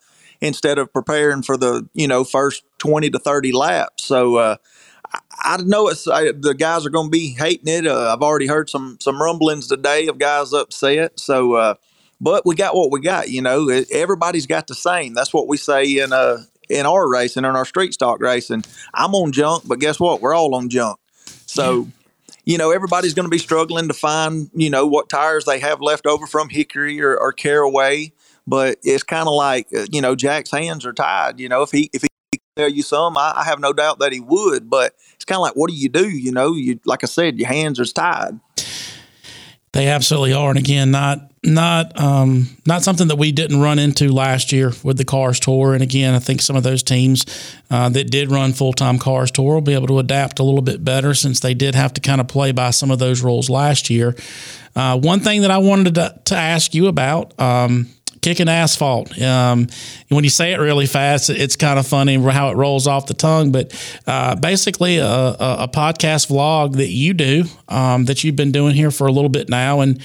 instead 0.41 0.77
of 0.77 0.91
preparing 0.93 1.41
for 1.41 1.57
the 1.57 1.87
you 1.93 2.07
know 2.07 2.23
first 2.23 2.63
twenty 2.85 3.09
to 3.09 3.19
thirty 3.19 3.51
laps. 3.51 4.05
So 4.05 4.35
uh, 4.35 4.55
I 5.43 5.57
know 5.61 5.87
it's 5.87 6.07
I, 6.07 6.31
the 6.31 6.53
guys 6.53 6.85
are 6.85 6.89
going 6.89 7.07
to 7.07 7.11
be 7.11 7.35
hating 7.37 7.67
it. 7.67 7.87
Uh, 7.87 8.13
I've 8.13 8.21
already 8.21 8.47
heard 8.47 8.69
some 8.69 8.97
some 8.99 9.21
rumblings 9.21 9.67
today 9.67 10.07
of 10.07 10.17
guys 10.17 10.53
upset. 10.53 11.19
So, 11.19 11.53
uh, 11.53 11.75
but 12.19 12.45
we 12.45 12.55
got 12.55 12.75
what 12.75 12.91
we 12.91 13.01
got. 13.01 13.29
You 13.29 13.41
know, 13.41 13.69
everybody's 13.91 14.47
got 14.47 14.67
the 14.67 14.75
same. 14.75 15.13
That's 15.13 15.33
what 15.33 15.47
we 15.47 15.57
say 15.57 15.99
in 15.99 16.13
uh 16.13 16.43
in 16.69 16.85
our 16.85 17.07
racing, 17.09 17.43
and 17.43 17.51
in 17.51 17.55
our 17.55 17.65
street 17.65 17.93
stock 17.93 18.19
racing. 18.21 18.63
I'm 18.93 19.13
on 19.15 19.31
junk, 19.31 19.63
but 19.67 19.79
guess 19.79 19.99
what? 19.99 20.21
We're 20.21 20.35
all 20.35 20.55
on 20.55 20.69
junk. 20.69 20.99
So. 21.45 21.87
You 22.47 22.59
know, 22.59 22.69
everybody's 22.69 23.15
going 23.15 23.25
to 23.25 23.31
be 23.31 23.39
struggling 23.39 23.87
to 23.87 23.95
find, 23.95 24.51
you 24.53 24.69
know, 24.69 24.85
what 24.85 25.09
tires 25.09 25.45
they 25.45 25.57
have 25.61 25.81
left 25.81 26.05
over 26.05 26.27
from 26.27 26.49
Hickory 26.49 27.01
or, 27.01 27.17
or 27.17 27.33
Caraway. 27.33 28.13
But 28.45 28.77
it's 28.83 29.01
kind 29.01 29.27
of 29.27 29.33
like, 29.33 29.65
uh, 29.75 29.87
you 29.91 29.99
know, 29.99 30.13
Jack's 30.13 30.51
hands 30.51 30.85
are 30.85 30.93
tied. 30.93 31.39
You 31.39 31.49
know, 31.49 31.63
if 31.63 31.71
he 31.71 31.89
if 31.91 32.03
he 32.03 32.07
tell 32.55 32.69
you 32.69 32.83
some. 32.83 33.17
I, 33.17 33.33
I, 33.37 33.43
have 33.43 33.59
no 33.59 33.73
doubt 33.73 33.99
that 33.99 34.13
he 34.13 34.19
would, 34.19 34.69
but 34.69 34.95
it's 35.15 35.25
kind 35.25 35.37
of 35.37 35.41
like, 35.41 35.55
what 35.55 35.69
do 35.69 35.75
you 35.75 35.89
do? 35.89 36.09
You 36.09 36.31
know, 36.31 36.53
you 36.53 36.79
like 36.85 37.03
I 37.03 37.07
said, 37.07 37.37
your 37.37 37.47
hands 37.47 37.79
are 37.79 37.85
tied. 37.85 38.39
They 39.73 39.87
absolutely 39.89 40.31
are, 40.31 40.49
and 40.49 40.57
again, 40.57 40.91
not 40.91 41.31
not 41.43 41.99
um, 41.99 42.47
not 42.65 42.81
something 42.81 43.09
that 43.09 43.17
we 43.17 43.33
didn't 43.33 43.59
run 43.59 43.77
into 43.77 44.09
last 44.09 44.53
year 44.53 44.71
with 44.83 44.97
the 44.97 45.03
Cars 45.03 45.37
Tour. 45.37 45.73
And 45.73 45.83
again, 45.83 46.13
I 46.13 46.19
think 46.19 46.41
some 46.41 46.55
of 46.55 46.63
those 46.63 46.81
teams 46.81 47.25
uh, 47.69 47.89
that 47.89 48.09
did 48.09 48.31
run 48.31 48.53
full 48.53 48.71
time 48.71 48.99
Cars 48.99 49.31
Tour 49.31 49.55
will 49.55 49.61
be 49.61 49.73
able 49.73 49.87
to 49.87 49.99
adapt 49.99 50.39
a 50.39 50.43
little 50.43 50.61
bit 50.61 50.85
better 50.85 51.13
since 51.13 51.41
they 51.41 51.53
did 51.53 51.75
have 51.75 51.91
to 51.95 52.01
kind 52.01 52.21
of 52.21 52.29
play 52.29 52.53
by 52.53 52.69
some 52.69 52.89
of 52.89 52.99
those 52.99 53.21
rules 53.21 53.49
last 53.49 53.89
year. 53.89 54.15
Uh, 54.77 54.97
one 54.97 55.19
thing 55.19 55.41
that 55.41 55.51
I 55.51 55.57
wanted 55.57 55.95
to, 55.95 56.21
to 56.23 56.35
ask 56.35 56.73
you 56.73 56.87
about. 56.87 57.37
Um, 57.37 57.89
Kick'N 58.25 58.47
Asphalt. 58.47 59.21
Um, 59.21 59.67
when 60.09 60.23
you 60.23 60.31
say 60.31 60.53
it 60.53 60.57
really 60.57 60.87
fast, 60.87 61.29
it's 61.29 61.55
kind 61.55 61.77
of 61.77 61.85
funny 61.85 62.15
how 62.15 62.49
it 62.49 62.55
rolls 62.55 62.87
off 62.87 63.05
the 63.05 63.13
tongue. 63.13 63.51
But 63.51 63.71
uh, 64.07 64.35
basically, 64.35 64.97
a, 64.97 65.05
a, 65.05 65.67
podcast 65.67 66.29
vlog 66.29 66.77
that 66.77 66.89
you 66.89 67.13
do 67.13 67.43
um, 67.67 68.05
that 68.05 68.23
you've 68.23 68.35
been 68.35 68.51
doing 68.51 68.73
here 68.73 68.89
for 68.89 69.05
a 69.05 69.11
little 69.11 69.29
bit 69.29 69.47
now, 69.47 69.81
and 69.81 70.01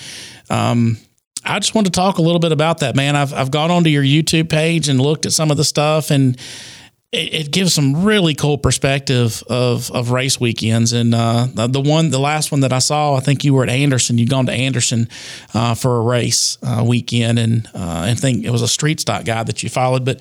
um, 0.50 0.98
I 1.46 1.60
just 1.60 1.74
want 1.74 1.86
to 1.86 1.90
talk 1.90 2.18
a 2.18 2.22
little 2.22 2.40
bit 2.40 2.52
about 2.52 2.80
that, 2.80 2.94
man. 2.94 3.16
I've 3.16 3.32
I've 3.32 3.50
gone 3.50 3.70
onto 3.70 3.88
your 3.88 4.02
YouTube 4.02 4.50
page 4.50 4.90
and 4.90 5.00
looked 5.00 5.24
at 5.24 5.32
some 5.32 5.50
of 5.50 5.56
the 5.56 5.64
stuff 5.64 6.10
and 6.10 6.38
it, 7.12 7.34
it, 7.34 7.50
gives 7.50 7.74
some 7.74 8.04
really 8.04 8.34
cool 8.34 8.56
perspective 8.56 9.42
of 9.48 9.90
of 9.90 10.10
race 10.10 10.38
weekends. 10.38 10.92
And 10.92 11.14
uh, 11.14 11.46
the 11.54 11.80
one, 11.80 12.10
the 12.10 12.20
last 12.20 12.52
one 12.52 12.60
that 12.60 12.72
I 12.72 12.78
saw, 12.78 13.16
I 13.16 13.20
think 13.20 13.44
you 13.44 13.52
were 13.54 13.64
at 13.64 13.68
Anderson. 13.68 14.18
You'd 14.18 14.30
gone 14.30 14.46
to 14.46 14.52
Anderson 14.52 15.08
uh, 15.52 15.74
for 15.74 15.96
a 15.96 16.02
race 16.02 16.56
uh, 16.62 16.84
weekend, 16.86 17.38
and 17.38 17.66
uh, 17.74 18.04
I 18.06 18.14
think 18.14 18.44
it 18.44 18.50
was 18.50 18.62
a 18.62 18.68
street 18.68 19.00
stock 19.00 19.24
guy 19.24 19.42
that 19.42 19.62
you 19.62 19.68
followed. 19.68 20.04
But 20.04 20.20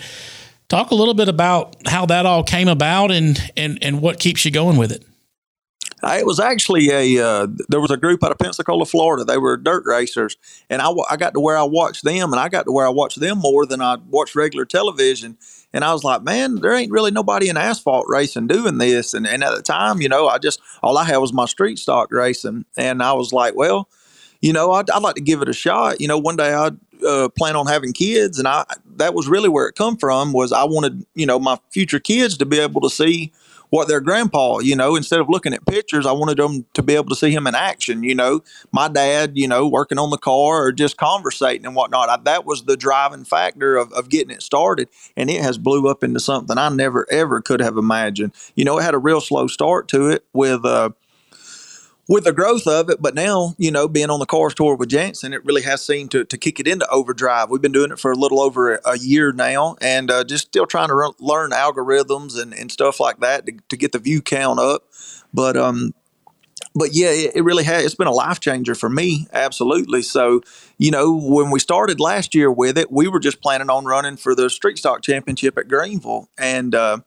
talk 0.67 0.89
a 0.91 0.95
little 0.95 1.13
bit 1.13 1.29
about 1.29 1.75
how 1.87 2.07
that 2.07 2.25
all 2.25 2.43
came 2.43 2.67
about 2.67 3.11
and 3.11 3.39
and 3.55 3.77
and 3.83 4.01
what 4.01 4.19
keeps 4.19 4.43
you 4.43 4.51
going 4.51 4.77
with 4.77 4.91
it. 4.91 5.05
Uh, 6.01 6.15
it 6.17 6.25
was 6.25 6.39
actually 6.39 6.89
a 6.89 7.23
uh, 7.23 7.47
there 7.67 7.81
was 7.81 7.91
a 7.91 7.97
group 7.97 8.23
out 8.23 8.31
of 8.31 8.39
Pensacola, 8.39 8.85
Florida. 8.85 9.23
They 9.25 9.37
were 9.37 9.57
dirt 9.57 9.83
racers, 9.85 10.37
and 10.71 10.81
I, 10.81 10.89
I 11.11 11.17
got 11.17 11.35
to 11.35 11.39
where 11.39 11.57
I 11.57 11.63
watched 11.63 12.03
them, 12.03 12.33
and 12.33 12.39
I 12.39 12.49
got 12.49 12.65
to 12.65 12.71
where 12.71 12.87
I 12.87 12.89
watched 12.89 13.19
them 13.19 13.37
more 13.37 13.67
than 13.67 13.79
I 13.79 13.97
watched 14.09 14.33
regular 14.33 14.65
television 14.65 15.37
And 15.73 15.83
I 15.83 15.93
was 15.93 16.03
like, 16.03 16.23
man, 16.23 16.55
there 16.55 16.73
ain't 16.73 16.91
really 16.91 17.11
nobody 17.11 17.49
in 17.49 17.57
asphalt 17.57 18.05
racing 18.09 18.47
doing 18.47 18.79
this. 18.79 19.13
And, 19.13 19.27
and 19.27 19.43
at 19.43 19.55
the 19.55 19.61
time, 19.61 20.01
you 20.01 20.09
know, 20.09 20.27
I 20.27 20.39
just, 20.39 20.59
all 20.81 20.97
I 20.97 21.03
had 21.03 21.17
was 21.17 21.31
my 21.31 21.45
street 21.45 21.77
stock 21.77 22.11
racing. 22.11 22.65
And 22.75 23.03
I 23.03 23.13
was 23.13 23.31
like, 23.31 23.55
well, 23.55 23.87
you 24.41 24.51
know, 24.51 24.71
I'd, 24.71 24.89
I'd 24.89 25.03
like 25.03 25.15
to 25.15 25.21
give 25.21 25.41
it 25.41 25.49
a 25.49 25.53
shot. 25.53 26.01
You 26.01 26.07
know, 26.07 26.17
one 26.17 26.37
day 26.37 26.53
I'd 26.53 26.77
uh, 27.05 27.29
plan 27.37 27.55
on 27.55 27.67
having 27.67 27.93
kids. 27.93 28.39
And 28.39 28.47
I, 28.47 28.65
that 28.95 29.13
was 29.13 29.27
really 29.27 29.49
where 29.49 29.67
it 29.67 29.75
come 29.75 29.95
from 29.95 30.33
was 30.33 30.51
I 30.51 30.63
wanted, 30.63 31.05
you 31.13 31.25
know, 31.25 31.39
my 31.39 31.59
future 31.71 31.99
kids 31.99 32.37
to 32.37 32.45
be 32.45 32.59
able 32.59 32.81
to 32.81 32.89
see, 32.89 33.31
what 33.69 33.87
their 33.87 34.01
grandpa, 34.01 34.59
you 34.59 34.75
know, 34.75 34.95
instead 34.95 35.19
of 35.19 35.29
looking 35.29 35.53
at 35.53 35.65
pictures, 35.65 36.05
I 36.05 36.11
wanted 36.11 36.37
them 36.37 36.65
to 36.73 36.83
be 36.83 36.95
able 36.95 37.09
to 37.09 37.15
see 37.15 37.31
him 37.31 37.47
in 37.47 37.55
action, 37.55 38.03
you 38.03 38.15
know, 38.15 38.41
my 38.71 38.87
dad, 38.87 39.33
you 39.35 39.47
know, 39.47 39.67
working 39.67 39.97
on 39.97 40.09
the 40.09 40.17
car 40.17 40.65
or 40.65 40.71
just 40.71 40.97
conversating 40.97 41.65
and 41.65 41.75
whatnot. 41.75 42.09
I, 42.09 42.17
that 42.23 42.45
was 42.45 42.63
the 42.63 42.77
driving 42.77 43.25
factor 43.25 43.75
of, 43.75 43.91
of 43.93 44.09
getting 44.09 44.31
it 44.31 44.41
started. 44.41 44.89
And 45.15 45.29
it 45.29 45.41
has 45.41 45.57
blew 45.57 45.87
up 45.87 46.03
into 46.03 46.19
something 46.19 46.57
I 46.57 46.69
never, 46.69 47.05
ever 47.11 47.41
could 47.41 47.61
have 47.61 47.77
imagined. 47.77 48.33
You 48.55 48.65
know, 48.65 48.79
it 48.79 48.83
had 48.83 48.95
a 48.95 48.99
real 48.99 49.21
slow 49.21 49.47
start 49.47 49.87
to 49.89 50.09
it 50.09 50.25
with, 50.33 50.65
uh, 50.65 50.91
with 52.09 52.23
the 52.23 52.33
growth 52.33 52.67
of 52.67 52.89
it. 52.89 53.01
But 53.01 53.15
now, 53.15 53.55
you 53.57 53.71
know, 53.71 53.87
being 53.87 54.09
on 54.09 54.19
the 54.19 54.25
cars 54.25 54.55
tour 54.55 54.75
with 54.75 54.89
Jansen, 54.89 55.31
it 55.31 55.45
really 55.45 55.61
has 55.61 55.85
seemed 55.85 56.11
to, 56.11 56.25
to 56.25 56.37
kick 56.37 56.59
it 56.59 56.67
into 56.67 56.89
overdrive. 56.89 57.49
We've 57.49 57.61
been 57.61 57.71
doing 57.71 57.91
it 57.91 57.99
for 57.99 58.11
a 58.11 58.15
little 58.15 58.41
over 58.41 58.81
a, 58.83 58.97
year 58.97 59.31
now 59.31 59.77
and 59.79 60.11
uh, 60.11 60.23
just 60.25 60.47
still 60.47 60.65
trying 60.65 60.89
to 60.89 60.95
re- 60.95 61.11
learn 61.19 61.51
algorithms 61.51 62.37
and, 62.37 62.53
and 62.53 62.69
stuff 62.69 62.99
like 62.99 63.19
that 63.19 63.45
to, 63.45 63.53
to 63.69 63.77
get 63.77 63.93
the 63.93 63.99
view 63.99 64.21
count 64.21 64.59
up. 64.59 64.83
But, 65.33 65.55
um, 65.55 65.93
but 66.75 66.89
yeah, 66.91 67.11
it, 67.11 67.35
it 67.35 67.41
really 67.43 67.63
has. 67.63 67.85
It's 67.85 67.95
been 67.95 68.07
a 68.07 68.11
life 68.11 68.39
changer 68.39 68.73
for 68.73 68.89
me, 68.89 69.27
absolutely. 69.31 70.01
So, 70.01 70.41
you 70.79 70.89
know, 70.89 71.15
when 71.15 71.51
we 71.51 71.59
started 71.59 71.99
last 71.99 72.33
year 72.33 72.51
with 72.51 72.77
it, 72.77 72.91
we 72.91 73.07
were 73.07 73.19
just 73.19 73.41
planning 73.41 73.69
on 73.69 73.85
running 73.85 74.17
for 74.17 74.35
the 74.35 74.49
Street 74.49 74.79
Stock 74.79 75.01
Championship 75.03 75.57
at 75.57 75.67
Greenville, 75.67 76.27
and 76.37 76.73
uh, 76.73 76.99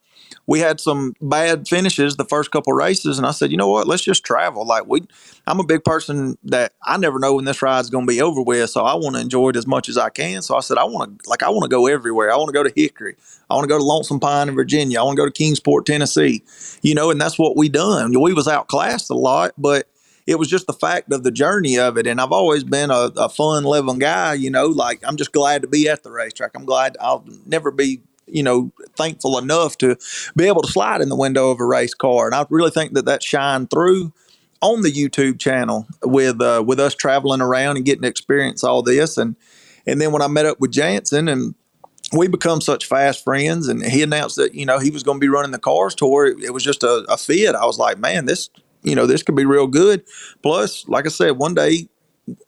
we 0.47 0.61
had 0.61 0.81
some 0.81 1.15
bad 1.21 1.69
finishes 1.69 2.17
the 2.17 2.25
first 2.25 2.51
couple 2.51 2.73
races, 2.73 3.19
and 3.19 3.27
I 3.27 3.31
said, 3.31 3.51
you 3.51 3.57
know 3.57 3.69
what, 3.69 3.87
let's 3.87 4.03
just 4.03 4.25
travel. 4.25 4.67
Like 4.67 4.87
we, 4.87 5.03
I'm 5.47 5.61
a 5.61 5.65
big 5.65 5.85
person 5.85 6.39
that 6.45 6.73
I 6.85 6.97
never 6.99 7.19
know 7.19 7.35
when 7.35 7.45
this 7.45 7.63
ride's 7.63 7.91
going 7.91 8.07
to 8.07 8.13
be 8.13 8.21
over 8.21 8.43
with, 8.43 8.71
so 8.71 8.83
I 8.85 8.95
want 8.95 9.17
to 9.17 9.23
enjoy 9.23 9.51
it 9.51 9.57
as 9.57 9.67
much 9.67 9.89
as 9.89 9.99
I 9.99 10.11
can. 10.11 10.43
So 10.43 10.57
I 10.57 10.61
said, 10.61 10.79
I 10.79 10.85
want 10.85 11.19
to, 11.19 11.31
like, 11.31 11.43
I 11.43 11.51
want 11.51 11.65
to 11.65 11.69
go 11.69 11.87
everywhere. 11.87 12.33
I 12.33 12.37
want 12.37 12.49
to 12.49 12.53
go 12.53 12.63
to 12.63 12.73
Hickory. 12.75 13.17
I 13.51 13.55
want 13.55 13.65
to 13.65 13.69
go 13.69 13.79
to 13.79 13.85
Lonesome 13.85 14.21
Pine 14.21 14.49
in 14.49 14.55
Virginia. 14.55 15.01
I 15.01 15.03
want 15.03 15.17
to 15.17 15.23
go 15.23 15.27
to 15.27 15.33
Kingsport, 15.33 15.87
Tennessee. 15.87 16.43
You 16.83 16.95
know, 16.95 17.11
and 17.11 17.21
that's 17.21 17.39
what 17.39 17.57
we 17.57 17.69
done. 17.69 18.19
We 18.21 18.33
was 18.33 18.49
outclassed 18.49 19.11
a 19.11 19.15
lot, 19.15 19.53
but 19.59 19.89
it 20.27 20.37
was 20.39 20.49
just 20.49 20.67
the 20.67 20.73
fact 20.73 21.13
of 21.13 21.25
the 21.25 21.33
journey 21.33 21.79
of 21.79 21.99
it. 21.99 22.07
And 22.07 22.21
I've 22.21 22.33
always 22.33 22.63
been 22.63 22.91
a, 22.91 23.11
a 23.17 23.29
fun 23.29 23.65
living 23.65 23.99
guy, 23.99 24.35
you 24.35 24.51
know, 24.51 24.67
like 24.67 25.01
I'm 25.07 25.17
just 25.17 25.33
glad 25.33 25.63
to 25.63 25.69
be 25.69 25.89
at 25.89 26.03
the 26.03 26.11
racetrack. 26.11 26.53
I'm 26.55 26.65
glad 26.65 26.97
I'll 27.01 27.25
never 27.47 27.71
be 27.71 28.01
you 28.27 28.43
know, 28.43 28.73
thankful 28.97 29.39
enough 29.39 29.79
to 29.79 29.97
be 30.37 30.47
able 30.47 30.63
to 30.63 30.73
slide 30.73 31.01
in 31.01 31.09
the 31.09 31.17
window 31.17 31.51
of 31.51 31.61
a 31.61 31.65
race 31.65 31.95
car. 31.95 32.27
And 32.27 32.35
I 32.35 32.47
really 32.51 32.71
think 32.71 32.95
that 32.95 33.07
that 33.07 33.23
shined 33.23 33.71
through 33.71 34.13
on 34.61 34.83
the 34.83 34.93
YouTube 34.93 35.39
channel 35.39 35.87
with 36.03 36.41
uh, 36.41 36.63
with 36.67 36.81
us 36.81 36.95
traveling 36.95 37.41
around 37.41 37.77
and 37.77 37.85
getting 37.85 38.03
to 38.03 38.09
experience 38.09 38.65
all 38.65 38.83
this. 38.83 39.19
And 39.19 39.37
and 39.87 40.01
then 40.01 40.13
when 40.13 40.23
I 40.23 40.29
met 40.29 40.47
up 40.47 40.61
with 40.61 40.71
Jansen 40.71 41.29
and 41.29 41.55
we 42.13 42.29
become 42.29 42.61
such 42.61 42.87
fast 42.87 43.25
friends, 43.25 43.69
and 43.69 43.85
he 43.85 44.03
announced 44.03 44.37
that 44.37 44.55
you 44.55 44.67
know 44.67 44.79
he 44.79 44.91
was 44.91 45.03
going 45.03 45.19
to 45.19 45.25
be 45.25 45.29
running 45.29 45.51
the 45.51 45.59
cars 45.59 45.95
tour. 45.95 46.27
It, 46.27 46.45
it 46.45 46.51
was 46.51 46.63
just 46.63 46.83
a, 46.83 47.05
a 47.09 47.17
fit. 47.17 47.55
I 47.55 47.65
was 47.67 47.79
like, 47.79 47.99
man, 47.99 48.27
this 48.27 48.51
you 48.83 48.95
know 48.95 49.07
this 49.07 49.23
could 49.23 49.37
be 49.37 49.45
real 49.45 49.67
good. 49.67 50.05
Plus, 50.43 50.87
like 50.89 51.07
I 51.07 51.11
said, 51.11 51.33
one 51.33 51.55
day 51.55 51.89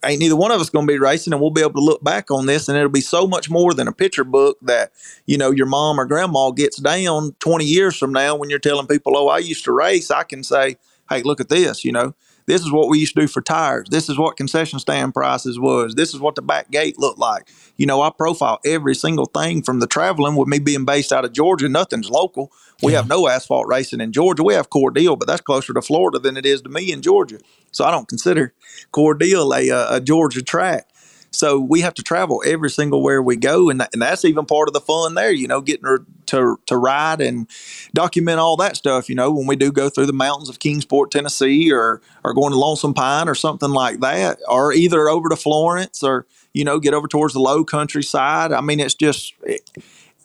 ain't 0.04 0.20
neither 0.20 0.36
one 0.36 0.50
of 0.50 0.60
us 0.60 0.70
going 0.70 0.86
to 0.86 0.92
be 0.92 0.98
racing 0.98 1.32
and 1.32 1.40
we'll 1.40 1.50
be 1.50 1.60
able 1.60 1.74
to 1.74 1.80
look 1.80 2.02
back 2.04 2.30
on 2.30 2.46
this 2.46 2.68
and 2.68 2.76
it'll 2.76 2.90
be 2.90 3.00
so 3.00 3.26
much 3.26 3.50
more 3.50 3.74
than 3.74 3.88
a 3.88 3.92
picture 3.92 4.24
book 4.24 4.58
that 4.62 4.92
you 5.26 5.38
know 5.38 5.50
your 5.50 5.66
mom 5.66 5.98
or 5.98 6.06
grandma 6.06 6.50
gets 6.50 6.78
down 6.78 7.34
20 7.40 7.64
years 7.64 7.96
from 7.96 8.12
now 8.12 8.36
when 8.36 8.50
you're 8.50 8.58
telling 8.58 8.86
people 8.86 9.16
oh 9.16 9.28
i 9.28 9.38
used 9.38 9.64
to 9.64 9.72
race. 9.72 10.10
I 10.10 10.24
can 10.24 10.42
say 10.44 10.76
hey 11.10 11.22
look 11.22 11.40
at 11.40 11.48
this 11.48 11.84
you 11.84 11.92
know 11.92 12.14
this 12.46 12.62
is 12.62 12.72
what 12.72 12.88
we 12.88 12.98
used 12.98 13.14
to 13.14 13.22
do 13.22 13.26
for 13.26 13.40
tires. 13.40 13.88
This 13.90 14.08
is 14.08 14.18
what 14.18 14.36
concession 14.36 14.78
stand 14.78 15.14
prices 15.14 15.58
was. 15.58 15.94
This 15.94 16.12
is 16.12 16.20
what 16.20 16.34
the 16.34 16.42
back 16.42 16.70
gate 16.70 16.98
looked 16.98 17.18
like. 17.18 17.48
You 17.76 17.86
know, 17.86 18.02
I 18.02 18.10
profile 18.10 18.60
every 18.64 18.94
single 18.94 19.26
thing 19.26 19.62
from 19.62 19.80
the 19.80 19.86
traveling 19.86 20.36
with 20.36 20.48
me 20.48 20.58
being 20.58 20.84
based 20.84 21.12
out 21.12 21.24
of 21.24 21.32
Georgia. 21.32 21.68
Nothing's 21.68 22.10
local. 22.10 22.52
We 22.82 22.92
yeah. 22.92 22.98
have 22.98 23.08
no 23.08 23.28
asphalt 23.28 23.66
racing 23.68 24.00
in 24.00 24.12
Georgia. 24.12 24.42
We 24.42 24.54
have 24.54 24.70
Cordele, 24.70 25.18
but 25.18 25.26
that's 25.26 25.40
closer 25.40 25.72
to 25.72 25.82
Florida 25.82 26.18
than 26.18 26.36
it 26.36 26.44
is 26.44 26.60
to 26.62 26.68
me 26.68 26.92
in 26.92 27.02
Georgia. 27.02 27.38
So 27.72 27.84
I 27.84 27.90
don't 27.90 28.08
consider 28.08 28.52
Cordele 28.92 29.68
a, 29.68 29.70
uh, 29.70 29.96
a 29.96 30.00
Georgia 30.00 30.42
track. 30.42 30.88
So 31.34 31.60
we 31.60 31.82
have 31.82 31.94
to 31.94 32.02
travel 32.02 32.42
every 32.46 32.70
single 32.70 33.02
where 33.02 33.22
we 33.22 33.36
go, 33.36 33.70
and, 33.70 33.86
and 33.92 34.02
that's 34.02 34.24
even 34.24 34.46
part 34.46 34.68
of 34.68 34.74
the 34.74 34.80
fun 34.80 35.14
there. 35.14 35.32
You 35.32 35.48
know, 35.48 35.60
getting 35.60 35.86
her 35.86 36.04
to 36.26 36.58
to 36.66 36.76
ride 36.78 37.20
and 37.20 37.48
document 37.94 38.40
all 38.40 38.56
that 38.58 38.76
stuff. 38.76 39.08
You 39.08 39.16
know, 39.16 39.30
when 39.32 39.46
we 39.46 39.56
do 39.56 39.72
go 39.72 39.88
through 39.90 40.06
the 40.06 40.14
mountains 40.14 40.48
of 40.50 40.60
Kingsport, 40.60 41.10
Tennessee, 41.10 41.72
or 41.72 42.02
or 42.24 42.34
going 42.34 42.52
to 42.52 42.58
Lonesome 42.58 42.94
Pine 42.94 43.28
or 43.28 43.34
something 43.36 43.70
like 43.70 44.00
that, 44.00 44.38
or 44.48 44.72
either 44.72 45.08
over 45.08 45.28
to 45.28 45.36
Florence 45.36 46.02
or 46.02 46.26
you 46.54 46.64
know 46.64 46.80
get 46.80 46.94
over 46.94 47.08
towards 47.08 47.34
the 47.34 47.40
Low 47.40 47.64
Country 47.64 48.02
side. 48.04 48.52
I 48.52 48.60
mean, 48.62 48.80
it's 48.80 48.94
just 48.94 49.34
it, 49.44 49.70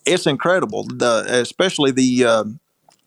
it's 0.05 0.27
incredible. 0.27 0.85
The 0.85 1.25
especially 1.29 1.91
the 1.91 2.25
uh, 2.25 2.43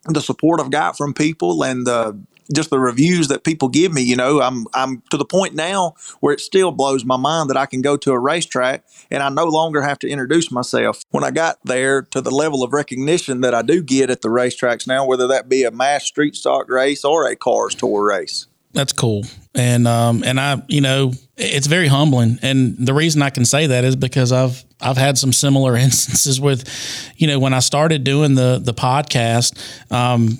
the 0.05 0.21
support 0.21 0.61
I've 0.61 0.71
got 0.71 0.97
from 0.97 1.13
people 1.13 1.63
and 1.63 1.87
the 1.87 2.19
just 2.53 2.69
the 2.69 2.79
reviews 2.79 3.27
that 3.27 3.43
people 3.43 3.69
give 3.69 3.93
me, 3.93 4.01
you 4.01 4.15
know, 4.15 4.41
I'm 4.41 4.65
I'm 4.73 5.01
to 5.11 5.17
the 5.17 5.25
point 5.25 5.55
now 5.55 5.95
where 6.19 6.33
it 6.33 6.39
still 6.39 6.71
blows 6.71 7.05
my 7.05 7.17
mind 7.17 7.49
that 7.49 7.57
I 7.57 7.65
can 7.65 7.81
go 7.81 7.97
to 7.97 8.11
a 8.11 8.19
racetrack 8.19 8.83
and 9.11 9.23
I 9.23 9.29
no 9.29 9.45
longer 9.45 9.81
have 9.81 9.99
to 9.99 10.09
introduce 10.09 10.51
myself. 10.51 11.03
When 11.11 11.23
I 11.23 11.31
got 11.31 11.59
there 11.63 12.01
to 12.01 12.21
the 12.21 12.31
level 12.31 12.63
of 12.63 12.73
recognition 12.73 13.41
that 13.41 13.53
I 13.53 13.61
do 13.61 13.81
get 13.81 14.09
at 14.09 14.21
the 14.21 14.29
racetracks 14.29 14.87
now, 14.87 15.05
whether 15.05 15.27
that 15.27 15.49
be 15.49 15.63
a 15.63 15.71
mass 15.71 16.05
street 16.05 16.35
stock 16.35 16.69
race 16.69 17.05
or 17.05 17.27
a 17.27 17.35
cars 17.35 17.75
tour 17.75 18.05
race. 18.05 18.47
That's 18.73 18.91
cool. 18.91 19.23
And 19.53 19.87
um 19.87 20.23
and 20.23 20.39
I, 20.39 20.63
you 20.67 20.81
know, 20.81 21.13
it's 21.37 21.67
very 21.67 21.87
humbling. 21.87 22.39
And 22.41 22.75
the 22.77 22.93
reason 22.93 23.21
I 23.21 23.29
can 23.29 23.45
say 23.45 23.67
that 23.67 23.83
is 23.83 23.95
because 23.95 24.31
I've 24.31 24.63
I've 24.81 24.97
had 24.97 25.17
some 25.17 25.31
similar 25.31 25.75
instances 25.77 26.41
with, 26.41 26.67
you 27.15 27.27
know, 27.27 27.39
when 27.39 27.53
I 27.53 27.59
started 27.59 28.03
doing 28.03 28.35
the 28.35 28.59
the 28.61 28.73
podcast, 28.73 29.91
um, 29.91 30.39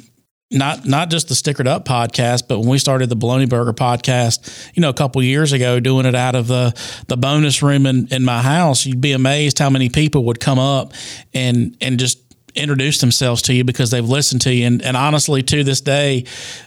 not 0.53 0.85
not 0.85 1.09
just 1.09 1.27
the 1.27 1.33
Stickered 1.33 1.67
Up 1.67 1.85
podcast, 1.85 2.47
but 2.47 2.59
when 2.59 2.69
we 2.69 2.77
started 2.77 3.09
the 3.09 3.15
Bologna 3.15 3.45
Burger 3.45 3.73
podcast, 3.73 4.71
you 4.75 4.81
know, 4.81 4.89
a 4.89 4.93
couple 4.93 5.21
years 5.23 5.51
ago, 5.51 5.79
doing 5.79 6.05
it 6.05 6.15
out 6.15 6.35
of 6.35 6.47
the 6.47 6.73
the 7.07 7.17
bonus 7.17 7.61
room 7.61 7.85
in, 7.85 8.07
in 8.11 8.23
my 8.23 8.41
house, 8.41 8.85
you'd 8.85 9.01
be 9.01 9.11
amazed 9.11 9.59
how 9.59 9.69
many 9.69 9.89
people 9.89 10.25
would 10.25 10.39
come 10.39 10.59
up 10.59 10.93
and 11.33 11.75
and 11.81 11.99
just 11.99 12.22
introduce 12.55 12.99
themselves 12.99 13.41
to 13.43 13.53
you 13.53 13.63
because 13.63 13.91
they've 13.91 14.07
listened 14.07 14.41
to 14.41 14.53
you. 14.53 14.65
And, 14.67 14.81
and 14.81 14.95
honestly, 14.95 15.41
to 15.43 15.63
this 15.63 15.81
day, 15.81 16.25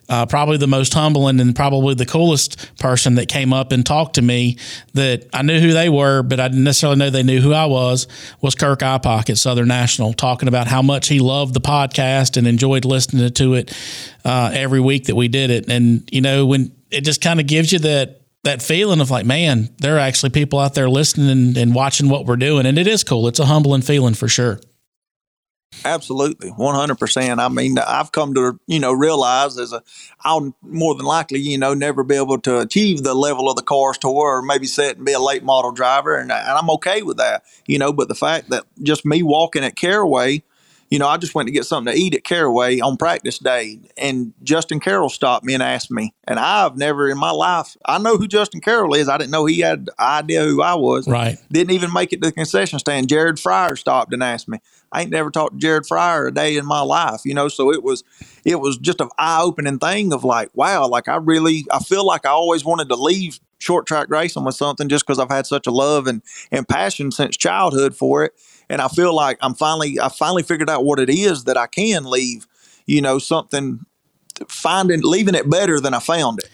uh, 0.09 0.27
probably 0.27 0.57
the 0.57 0.67
most 0.67 0.95
humbling 0.95 1.41
and 1.41 1.55
probably 1.55 1.95
the 1.95 2.07
coolest 2.07 2.77
person 2.79 3.17
that 3.17 3.29
came 3.29 3.53
up 3.53 3.73
and 3.73 3.85
talked 3.85 4.15
to 4.17 4.23
me 4.23 4.59
that 4.95 5.29
I 5.33 5.43
knew 5.43 5.61
who 5.61 5.73
they 5.73 5.89
were, 5.89 6.23
but 6.23 6.41
I 6.41 6.49
didn't 6.49 6.65
necessarily 6.65 6.99
know 6.99 7.11
they 7.11 7.23
knew 7.23 7.41
who 7.41 7.53
I 7.53 7.67
was, 7.67 8.07
was 8.41 8.55
Kirk 8.55 8.81
Ipock 8.81 9.31
at 9.31 9.39
Southern 9.39 9.69
National, 9.69 10.13
talking 10.13 10.49
about 10.49 10.67
how 10.67 10.83
much 10.83 11.09
he 11.09 11.21
loved 11.21 11.55
the 11.55 11.61
podcast 11.61 12.37
and 12.37 12.47
enjoyed 12.47 12.85
listening 12.85 13.31
to 13.31 13.55
it 13.55 13.77
uh, 14.25 14.51
every 14.53 14.81
week 14.81 15.05
that 15.07 15.17
we 15.17 15.29
did 15.29 15.51
it. 15.51 15.69
And, 15.71 16.09
you 16.13 16.21
know, 16.21 16.47
when 16.47 16.73
it 16.91 17.03
just 17.03 17.21
kind 17.21 17.41
of 17.41 17.47
gives 17.47 17.73
you 17.73 17.79
that, 17.81 18.23
that 18.45 18.63
feeling 18.63 19.01
of 19.01 19.11
like, 19.11 19.27
man, 19.27 19.71
there 19.79 19.97
are 19.97 20.01
actually 20.01 20.31
people 20.31 20.61
out 20.61 20.75
there 20.75 20.89
listening 20.89 21.31
and, 21.31 21.57
and 21.57 21.75
watching 21.75 22.09
what 22.09 22.27
we're 22.27 22.37
doing. 22.37 22.65
And 22.65 22.79
it 22.79 22.87
is 22.87 23.03
cool. 23.03 23.27
It's 23.27 23.41
a 23.41 23.47
humbling 23.47 23.83
feeling 23.83 24.15
for 24.15 24.29
sure. 24.29 24.61
Absolutely, 25.85 26.51
one 26.51 26.75
hundred 26.75 26.99
percent. 26.99 27.41
I 27.41 27.49
mean, 27.49 27.79
I've 27.79 28.13
come 28.13 28.35
to 28.35 28.59
you 28.67 28.81
know 28.81 28.93
realize 28.93 29.59
as 29.59 29.73
a 29.73 29.83
I'll 30.25 30.55
more 30.63 30.95
than 30.95 31.07
likely 31.07 31.39
you 31.41 31.59
know 31.59 31.75
never 31.75 32.03
be 32.03 32.17
able 32.17 32.39
to 32.41 32.61
achieve 32.61 33.03
the 33.03 33.15
level 33.15 33.49
of 33.49 33.57
the 33.57 33.63
cars 33.63 33.99
tour 33.99 34.39
or 34.39 34.43
maybe 34.43 34.67
set 34.67 34.97
and 34.97 35.07
be 35.07 35.13
a 35.13 35.21
late 35.21 35.45
model 35.45 35.73
driver, 35.73 36.17
and, 36.17 36.33
and 36.33 36.49
I'm 36.51 36.71
okay 36.71 37.03
with 37.03 37.19
that. 37.19 37.45
You 37.67 37.79
know, 37.79 37.93
but 37.93 38.09
the 38.09 38.15
fact 38.15 38.51
that 38.51 38.65
just 38.83 39.05
me 39.05 39.23
walking 39.23 39.65
at 39.65 39.77
Caraway 39.77 40.43
you 40.91 40.99
know, 40.99 41.09
I 41.09 41.17
just 41.17 41.35
went 41.35 41.49
to 41.49 41.53
get 41.53 41.65
something 41.65 41.93
to 41.93 41.99
eat 41.99 42.15
at 42.15 42.25
Caraway 42.25 42.81
on 42.81 42.97
practice 42.97 43.39
day, 43.39 43.81
and 43.97 44.33
Justin 44.43 44.79
Carroll 44.79 45.09
stopped 45.09 45.45
me 45.45 45.55
and 45.55 45.63
asked 45.63 45.91
me. 45.91 46.15
And 46.25 46.39
I've 46.39 46.77
never 46.77 47.09
in 47.09 47.19
my 47.19 47.31
life, 47.31 47.77
I 47.85 47.99
know 47.99 48.17
who 48.17 48.29
Justin 48.29 48.61
Carroll 48.61 48.95
is. 48.95 49.09
I 49.09 49.19
didn't 49.19 49.33
know 49.33 49.47
he 49.47 49.61
had 49.61 49.89
idea 49.99 50.45
who 50.45 50.63
I 50.63 50.75
was. 50.75 51.09
Right. 51.09 51.39
Didn't 51.51 51.73
even 51.73 51.93
make 51.93 52.13
it 52.13 52.23
to 52.23 52.29
the 52.29 52.33
concession 52.33 52.79
stand. 52.79 53.09
Jared 53.09 53.37
Fryar 53.37 53.77
stopped 53.77 54.13
and 54.13 54.23
asked 54.23 54.49
me. 54.49 54.59
I 54.93 55.03
ain't 55.03 55.11
never 55.11 55.31
talked 55.31 55.55
to 55.55 55.59
Jared 55.59 55.85
Fryar 55.85 56.29
a 56.29 56.31
day 56.31 56.57
in 56.57 56.65
my 56.65 56.81
life, 56.81 57.23
you 57.25 57.35
know. 57.35 57.49
So 57.49 57.73
it 57.73 57.83
was, 57.83 58.05
it 58.45 58.61
was 58.61 58.79
just 58.79 59.01
an 59.01 59.09
eye 59.19 59.43
opening 59.43 59.79
thing 59.79 60.13
of 60.13 60.25
like, 60.25 60.51
wow, 60.55 60.87
like 60.87 61.09
I 61.09 61.17
really, 61.17 61.67
I 61.71 61.81
feel 61.81 62.07
like 62.07 62.25
I 62.25 62.31
always 62.31 62.65
wanted 62.65 62.89
to 62.89 62.97
leave 62.97 63.41
short 63.59 63.87
track 63.87 64.09
racing 64.11 64.45
with 64.45 64.55
something 64.55 64.89
just 64.89 65.07
because 65.07 65.19
I've 65.19 65.31
had 65.31 65.47
such 65.47 65.67
a 65.67 65.71
love 65.71 66.07
and 66.07 66.23
and 66.53 66.69
passion 66.69 67.11
since 67.11 67.37
childhood 67.37 67.97
for 67.97 68.23
it 68.23 68.35
and 68.69 68.81
I 68.81 68.89
feel 68.89 69.15
like 69.15 69.39
I'm 69.41 69.55
finally 69.55 70.01
I 70.01 70.09
finally 70.09 70.43
figured 70.43 70.71
out 70.71 70.85
what 70.85 70.99
it 70.99 71.11
is 71.11 71.45
that 71.45 71.57
I 71.57 71.67
can 71.67 72.05
leave, 72.05 72.47
you 72.87 73.01
know, 73.01 73.19
something 73.19 73.81
finding 74.49 75.01
leaving 75.03 75.35
it 75.35 75.49
better 75.49 75.81
than 75.81 75.95
I 75.95 76.01
found 76.01 76.41
it. 76.41 76.51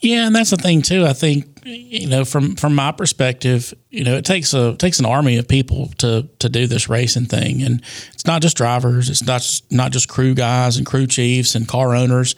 Yeah, 0.00 0.26
and 0.26 0.36
that's 0.36 0.50
the 0.50 0.56
thing 0.56 0.82
too. 0.82 1.06
I 1.06 1.14
think 1.14 1.60
you 1.64 2.06
know 2.08 2.24
from 2.24 2.56
from 2.56 2.74
my 2.74 2.92
perspective, 2.92 3.72
you 3.90 4.04
know, 4.04 4.16
it 4.16 4.24
takes 4.24 4.52
a 4.52 4.76
takes 4.76 4.98
an 4.98 5.06
army 5.06 5.38
of 5.38 5.48
people 5.48 5.88
to 5.98 6.28
to 6.40 6.48
do 6.48 6.66
this 6.66 6.88
racing 6.88 7.26
thing, 7.26 7.62
and 7.62 7.82
it's 8.12 8.26
not 8.26 8.42
just 8.42 8.56
drivers. 8.56 9.08
It's 9.08 9.22
not 9.22 9.40
just, 9.40 9.72
not 9.72 9.92
just 9.92 10.08
crew 10.08 10.34
guys 10.34 10.76
and 10.76 10.84
crew 10.84 11.06
chiefs 11.06 11.54
and 11.54 11.66
car 11.66 11.94
owners. 11.94 12.36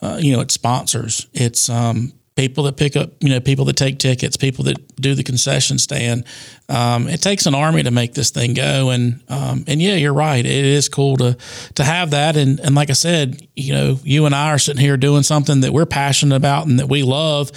Uh, 0.00 0.18
you 0.20 0.32
know, 0.32 0.40
it's 0.40 0.54
sponsors. 0.54 1.26
It's 1.34 1.68
um, 1.68 2.12
people 2.38 2.64
that 2.64 2.76
pick 2.76 2.94
up, 2.94 3.10
you 3.20 3.28
know, 3.28 3.40
people 3.40 3.64
that 3.64 3.76
take 3.76 3.98
tickets, 3.98 4.36
people 4.36 4.64
that 4.64 4.96
do 4.96 5.14
the 5.14 5.24
concession 5.24 5.76
stand. 5.76 6.24
Um, 6.70 7.08
it 7.08 7.22
takes 7.22 7.46
an 7.46 7.54
army 7.54 7.82
to 7.82 7.90
make 7.90 8.12
this 8.12 8.30
thing 8.30 8.52
go, 8.52 8.90
and 8.90 9.20
um, 9.30 9.64
and 9.66 9.80
yeah, 9.80 9.94
you're 9.94 10.12
right. 10.12 10.44
It 10.44 10.64
is 10.64 10.90
cool 10.90 11.16
to 11.16 11.36
to 11.76 11.84
have 11.84 12.10
that, 12.10 12.36
and 12.36 12.60
and 12.60 12.74
like 12.74 12.90
I 12.90 12.92
said, 12.92 13.48
you 13.56 13.72
know, 13.72 13.98
you 14.04 14.26
and 14.26 14.34
I 14.34 14.50
are 14.50 14.58
sitting 14.58 14.80
here 14.80 14.98
doing 14.98 15.22
something 15.22 15.62
that 15.62 15.72
we're 15.72 15.86
passionate 15.86 16.36
about 16.36 16.66
and 16.66 16.78
that 16.78 16.86
we 16.86 17.02
love 17.02 17.50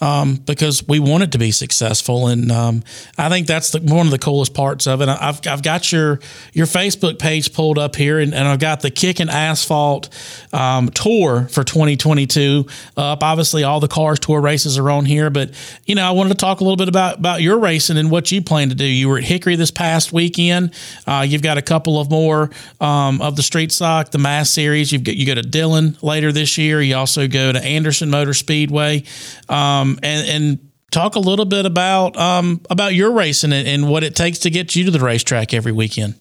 um, 0.00 0.36
because 0.36 0.86
we 0.88 0.98
want 0.98 1.24
it 1.24 1.32
to 1.32 1.38
be 1.38 1.50
successful, 1.50 2.28
and 2.28 2.50
um, 2.50 2.82
I 3.18 3.28
think 3.28 3.46
that's 3.46 3.72
the, 3.72 3.80
one 3.80 4.06
of 4.06 4.10
the 4.10 4.18
coolest 4.18 4.54
parts 4.54 4.86
of 4.86 5.02
it. 5.02 5.10
I've 5.10 5.46
I've 5.46 5.62
got 5.62 5.92
your 5.92 6.20
your 6.54 6.66
Facebook 6.66 7.18
page 7.18 7.52
pulled 7.52 7.78
up 7.78 7.96
here, 7.96 8.18
and, 8.18 8.32
and 8.32 8.48
I've 8.48 8.60
got 8.60 8.80
the 8.80 8.90
Kick'N 8.90 9.28
Asphalt 9.28 10.08
um, 10.54 10.88
tour 10.88 11.48
for 11.50 11.64
2022 11.64 12.64
up. 12.96 13.22
Obviously, 13.22 13.62
all 13.62 13.80
the 13.80 13.88
cars 13.88 14.18
tour 14.20 14.40
races 14.40 14.78
are 14.78 14.90
on 14.90 15.04
here, 15.04 15.28
but 15.28 15.50
you 15.84 15.94
know, 15.94 16.06
I 16.06 16.12
wanted 16.12 16.30
to 16.30 16.36
talk 16.36 16.60
a 16.60 16.64
little 16.64 16.78
bit 16.78 16.88
about 16.88 17.18
about 17.18 17.42
your 17.42 17.58
racing 17.58 17.98
and 17.98 18.10
what 18.10 18.32
you 18.32 18.40
plan 18.40 18.53
to 18.62 18.74
do. 18.74 18.84
You 18.84 19.08
were 19.08 19.18
at 19.18 19.24
Hickory 19.24 19.56
this 19.56 19.70
past 19.70 20.12
weekend. 20.12 20.74
Uh, 21.06 21.24
you've 21.26 21.42
got 21.42 21.58
a 21.58 21.62
couple 21.62 22.00
of 22.00 22.10
more 22.10 22.50
um, 22.80 23.20
of 23.20 23.36
the 23.36 23.42
Street 23.42 23.72
Stock, 23.72 24.10
the 24.10 24.18
Mass 24.18 24.50
Series. 24.50 24.92
You've 24.92 25.04
got 25.04 25.16
you 25.16 25.26
go 25.26 25.34
to 25.34 25.42
Dillon 25.42 25.96
later 26.02 26.32
this 26.32 26.56
year. 26.58 26.80
You 26.80 26.96
also 26.96 27.28
go 27.28 27.52
to 27.52 27.62
Anderson 27.62 28.10
Motor 28.10 28.34
Speedway, 28.34 29.04
um, 29.48 29.98
and 30.02 30.28
and 30.28 30.70
talk 30.90 31.16
a 31.16 31.20
little 31.20 31.44
bit 31.44 31.66
about 31.66 32.16
um, 32.16 32.60
about 32.70 32.94
your 32.94 33.12
racing 33.12 33.52
and, 33.52 33.66
and 33.66 33.90
what 33.90 34.04
it 34.04 34.14
takes 34.14 34.38
to 34.40 34.50
get 34.50 34.76
you 34.76 34.84
to 34.84 34.90
the 34.90 35.00
racetrack 35.00 35.52
every 35.52 35.72
weekend. 35.72 36.14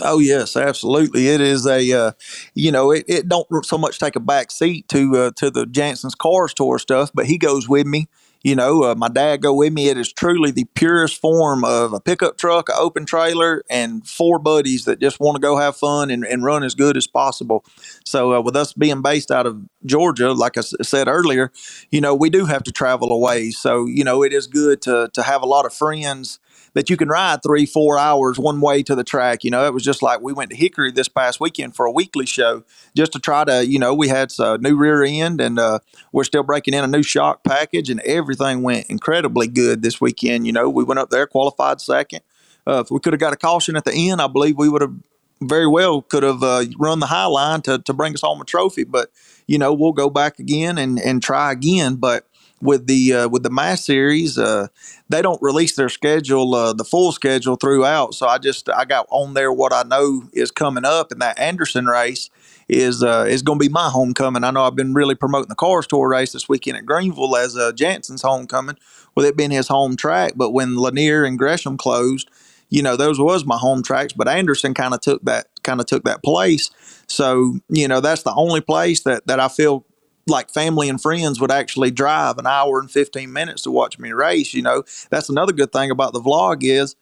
Oh 0.00 0.18
yes, 0.18 0.56
absolutely. 0.56 1.28
It 1.28 1.40
is 1.40 1.66
a, 1.66 1.92
uh, 1.92 2.12
you 2.54 2.70
know, 2.70 2.92
it, 2.92 3.04
it 3.08 3.28
don't 3.28 3.46
so 3.64 3.76
much 3.76 3.98
take 3.98 4.16
a 4.16 4.20
back 4.20 4.50
seat 4.50 4.88
to 4.88 5.16
uh, 5.16 5.30
to 5.36 5.50
the 5.50 5.66
Jansen's 5.66 6.14
Cars 6.14 6.54
Tour 6.54 6.78
stuff, 6.78 7.10
but 7.12 7.26
he 7.26 7.38
goes 7.38 7.68
with 7.68 7.86
me. 7.86 8.08
You 8.42 8.56
know, 8.56 8.84
uh, 8.84 8.94
my 8.96 9.08
dad 9.08 9.42
go 9.42 9.54
with 9.54 9.72
me. 9.72 9.88
It 9.88 9.98
is 9.98 10.12
truly 10.12 10.50
the 10.52 10.66
purest 10.74 11.20
form 11.20 11.64
of 11.64 11.92
a 11.92 12.00
pickup 12.00 12.38
truck, 12.38 12.70
an 12.70 12.76
open 12.78 13.06
trailer, 13.06 13.62
and 13.70 14.06
four 14.08 14.38
buddies 14.38 14.86
that 14.86 15.00
just 15.00 15.20
want 15.20 15.36
to 15.36 15.40
go 15.40 15.58
have 15.58 15.76
fun 15.76 16.10
and, 16.10 16.24
and 16.24 16.44
run 16.44 16.64
as 16.64 16.74
good 16.74 16.96
as 16.96 17.06
possible. 17.06 17.64
So, 18.04 18.34
uh, 18.34 18.40
with 18.40 18.56
us 18.56 18.72
being 18.72 19.02
based 19.02 19.30
out 19.30 19.46
of 19.46 19.62
Georgia, 19.86 20.32
like 20.32 20.58
I 20.58 20.62
said 20.62 21.08
earlier, 21.08 21.52
you 21.90 22.00
know, 22.00 22.14
we 22.14 22.30
do 22.30 22.46
have 22.46 22.64
to 22.64 22.72
travel 22.72 23.12
away. 23.12 23.50
So, 23.50 23.86
you 23.86 24.04
know, 24.04 24.22
it 24.24 24.32
is 24.32 24.46
good 24.46 24.82
to 24.82 25.10
to 25.14 25.22
have 25.22 25.42
a 25.42 25.46
lot 25.46 25.66
of 25.66 25.74
friends 25.74 26.38
that 26.74 26.90
you 26.90 26.96
can 26.96 27.08
ride 27.08 27.40
three, 27.42 27.66
four 27.66 27.98
hours 27.98 28.38
one 28.38 28.60
way 28.60 28.82
to 28.82 28.94
the 28.94 29.04
track. 29.04 29.44
You 29.44 29.50
know, 29.50 29.64
it 29.66 29.74
was 29.74 29.82
just 29.82 30.02
like 30.02 30.20
we 30.20 30.32
went 30.32 30.50
to 30.50 30.56
Hickory 30.56 30.92
this 30.92 31.08
past 31.08 31.40
weekend 31.40 31.74
for 31.74 31.86
a 31.86 31.90
weekly 31.90 32.26
show 32.26 32.64
just 32.96 33.12
to 33.12 33.18
try 33.18 33.44
to, 33.44 33.66
you 33.66 33.78
know, 33.78 33.94
we 33.94 34.08
had 34.08 34.32
a 34.38 34.58
new 34.58 34.76
rear 34.76 35.02
end 35.02 35.40
and 35.40 35.58
uh, 35.58 35.80
we're 36.12 36.24
still 36.24 36.42
breaking 36.42 36.74
in 36.74 36.84
a 36.84 36.88
new 36.88 37.02
shock 37.02 37.44
package 37.44 37.90
and 37.90 38.00
everything 38.00 38.62
went 38.62 38.86
incredibly 38.88 39.48
good 39.48 39.82
this 39.82 40.00
weekend. 40.00 40.46
You 40.46 40.52
know, 40.52 40.68
we 40.68 40.84
went 40.84 41.00
up 41.00 41.10
there, 41.10 41.26
qualified 41.26 41.80
second. 41.80 42.20
Uh, 42.66 42.82
if 42.84 42.90
we 42.90 43.00
could 43.00 43.12
have 43.12 43.20
got 43.20 43.32
a 43.32 43.36
caution 43.36 43.76
at 43.76 43.84
the 43.84 43.94
end, 43.94 44.20
I 44.20 44.26
believe 44.26 44.58
we 44.58 44.68
would 44.68 44.82
have 44.82 44.94
very 45.40 45.66
well 45.66 46.02
could 46.02 46.22
have 46.22 46.42
uh, 46.42 46.64
run 46.78 47.00
the 47.00 47.06
high 47.06 47.26
line 47.26 47.62
to, 47.62 47.78
to 47.78 47.92
bring 47.92 48.12
us 48.14 48.20
home 48.22 48.40
a 48.40 48.44
trophy. 48.44 48.84
But, 48.84 49.10
you 49.46 49.58
know, 49.58 49.72
we'll 49.72 49.92
go 49.92 50.10
back 50.10 50.38
again 50.38 50.78
and, 50.78 50.98
and 50.98 51.22
try 51.22 51.52
again. 51.52 51.96
But 51.96 52.27
with 52.60 52.86
the 52.86 53.12
uh, 53.14 53.28
with 53.28 53.42
the 53.42 53.50
mass 53.50 53.84
series 53.84 54.38
uh, 54.38 54.68
they 55.08 55.22
don't 55.22 55.40
release 55.42 55.76
their 55.76 55.88
schedule 55.88 56.54
uh, 56.54 56.72
the 56.72 56.84
full 56.84 57.12
schedule 57.12 57.56
throughout. 57.56 58.14
So 58.14 58.26
i 58.26 58.38
just 58.38 58.68
i 58.70 58.84
got 58.84 59.06
on 59.10 59.34
there 59.34 59.52
what 59.52 59.72
i 59.72 59.82
know 59.82 60.24
is 60.32 60.50
coming 60.50 60.84
up 60.84 61.12
and 61.12 61.20
that 61.22 61.38
anderson 61.38 61.86
race 61.86 62.30
is 62.68 63.02
uh, 63.02 63.26
is 63.28 63.42
going 63.42 63.58
to 63.58 63.64
be 63.64 63.68
my 63.72 63.88
homecoming. 63.88 64.44
I 64.44 64.50
know 64.50 64.64
i've 64.64 64.76
been 64.76 64.94
really 64.94 65.14
promoting 65.14 65.48
the 65.48 65.54
cars 65.54 65.86
tour 65.86 66.08
race 66.08 66.32
this 66.32 66.48
weekend 66.48 66.76
at 66.76 66.86
greenville 66.86 67.36
as 67.36 67.56
uh, 67.56 67.72
jansen's 67.72 68.22
homecoming 68.22 68.76
with 69.14 69.26
it 69.26 69.36
being 69.36 69.50
his 69.50 69.68
home 69.68 69.96
track. 69.96 70.32
But 70.36 70.50
when 70.50 70.76
lanier 70.76 71.24
and 71.24 71.38
gresham 71.38 71.76
closed 71.76 72.30
you 72.70 72.82
know 72.82 72.96
those 72.96 73.18
was 73.18 73.46
my 73.46 73.56
home 73.56 73.82
tracks 73.82 74.12
but 74.12 74.28
anderson 74.28 74.74
kind 74.74 74.94
of 74.94 75.00
took 75.00 75.22
that 75.24 75.46
kind 75.62 75.80
of 75.80 75.86
took 75.86 76.04
that 76.04 76.22
place. 76.22 76.70
So 77.06 77.60
you 77.68 77.88
know 77.88 78.00
that's 78.00 78.22
the 78.24 78.34
only 78.34 78.60
place 78.60 79.00
that 79.02 79.26
that 79.26 79.40
i 79.40 79.48
feel 79.48 79.84
like 80.28 80.50
family 80.50 80.88
and 80.88 81.00
friends 81.02 81.40
would 81.40 81.52
actually 81.52 81.90
drive 81.90 82.38
an 82.38 82.46
hour 82.46 82.80
and 82.80 82.90
15 82.90 83.32
minutes 83.32 83.62
to 83.62 83.70
watch 83.70 83.98
me 83.98 84.12
race 84.12 84.54
you 84.54 84.62
know? 84.62 84.84
That's 85.10 85.28
another 85.28 85.52
good 85.52 85.72
thing 85.72 85.90
about 85.90 86.12
the 86.14 86.20
vlog 86.20 86.58
is 86.62 86.96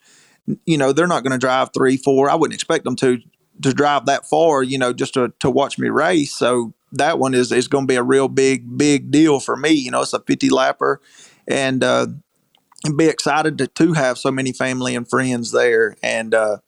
you 0.66 0.78
know 0.78 0.92
they're 0.92 1.06
not 1.08 1.22
going 1.24 1.32
to 1.32 1.38
drive 1.38 1.70
three 1.74 1.96
four 1.96 2.30
i 2.30 2.34
wouldn't 2.34 2.54
expect 2.54 2.84
them 2.84 2.96
to 2.96 3.18
to 3.62 3.72
drive 3.72 4.06
that 4.06 4.26
far 4.26 4.62
you 4.62 4.78
know 4.78 4.92
just 4.92 5.14
to, 5.14 5.32
to 5.40 5.50
watch 5.50 5.78
me 5.78 5.88
race. 5.88 6.34
So 6.36 6.74
that 6.92 7.18
one 7.18 7.34
is 7.34 7.52
is 7.52 7.68
going 7.68 7.84
to 7.86 7.92
be 7.92 7.96
a 7.96 8.02
real 8.02 8.28
big 8.28 8.78
big 8.78 9.10
deal 9.10 9.40
for 9.40 9.56
me 9.56 9.70
you 9.70 9.90
know 9.90 10.02
it's 10.02 10.12
a 10.12 10.20
50 10.20 10.48
lapper. 10.50 10.98
And 11.48 11.84
uh 11.84 12.08
and 12.84 12.96
be 12.96 13.06
excited 13.08 13.58
to, 13.58 13.66
to 13.68 13.94
have 13.94 14.18
so 14.18 14.30
many 14.30 14.52
family 14.52 14.94
and 14.96 15.08
friends 15.08 15.52
there. 15.52 15.96
And 16.02 16.34
uh 16.34 16.58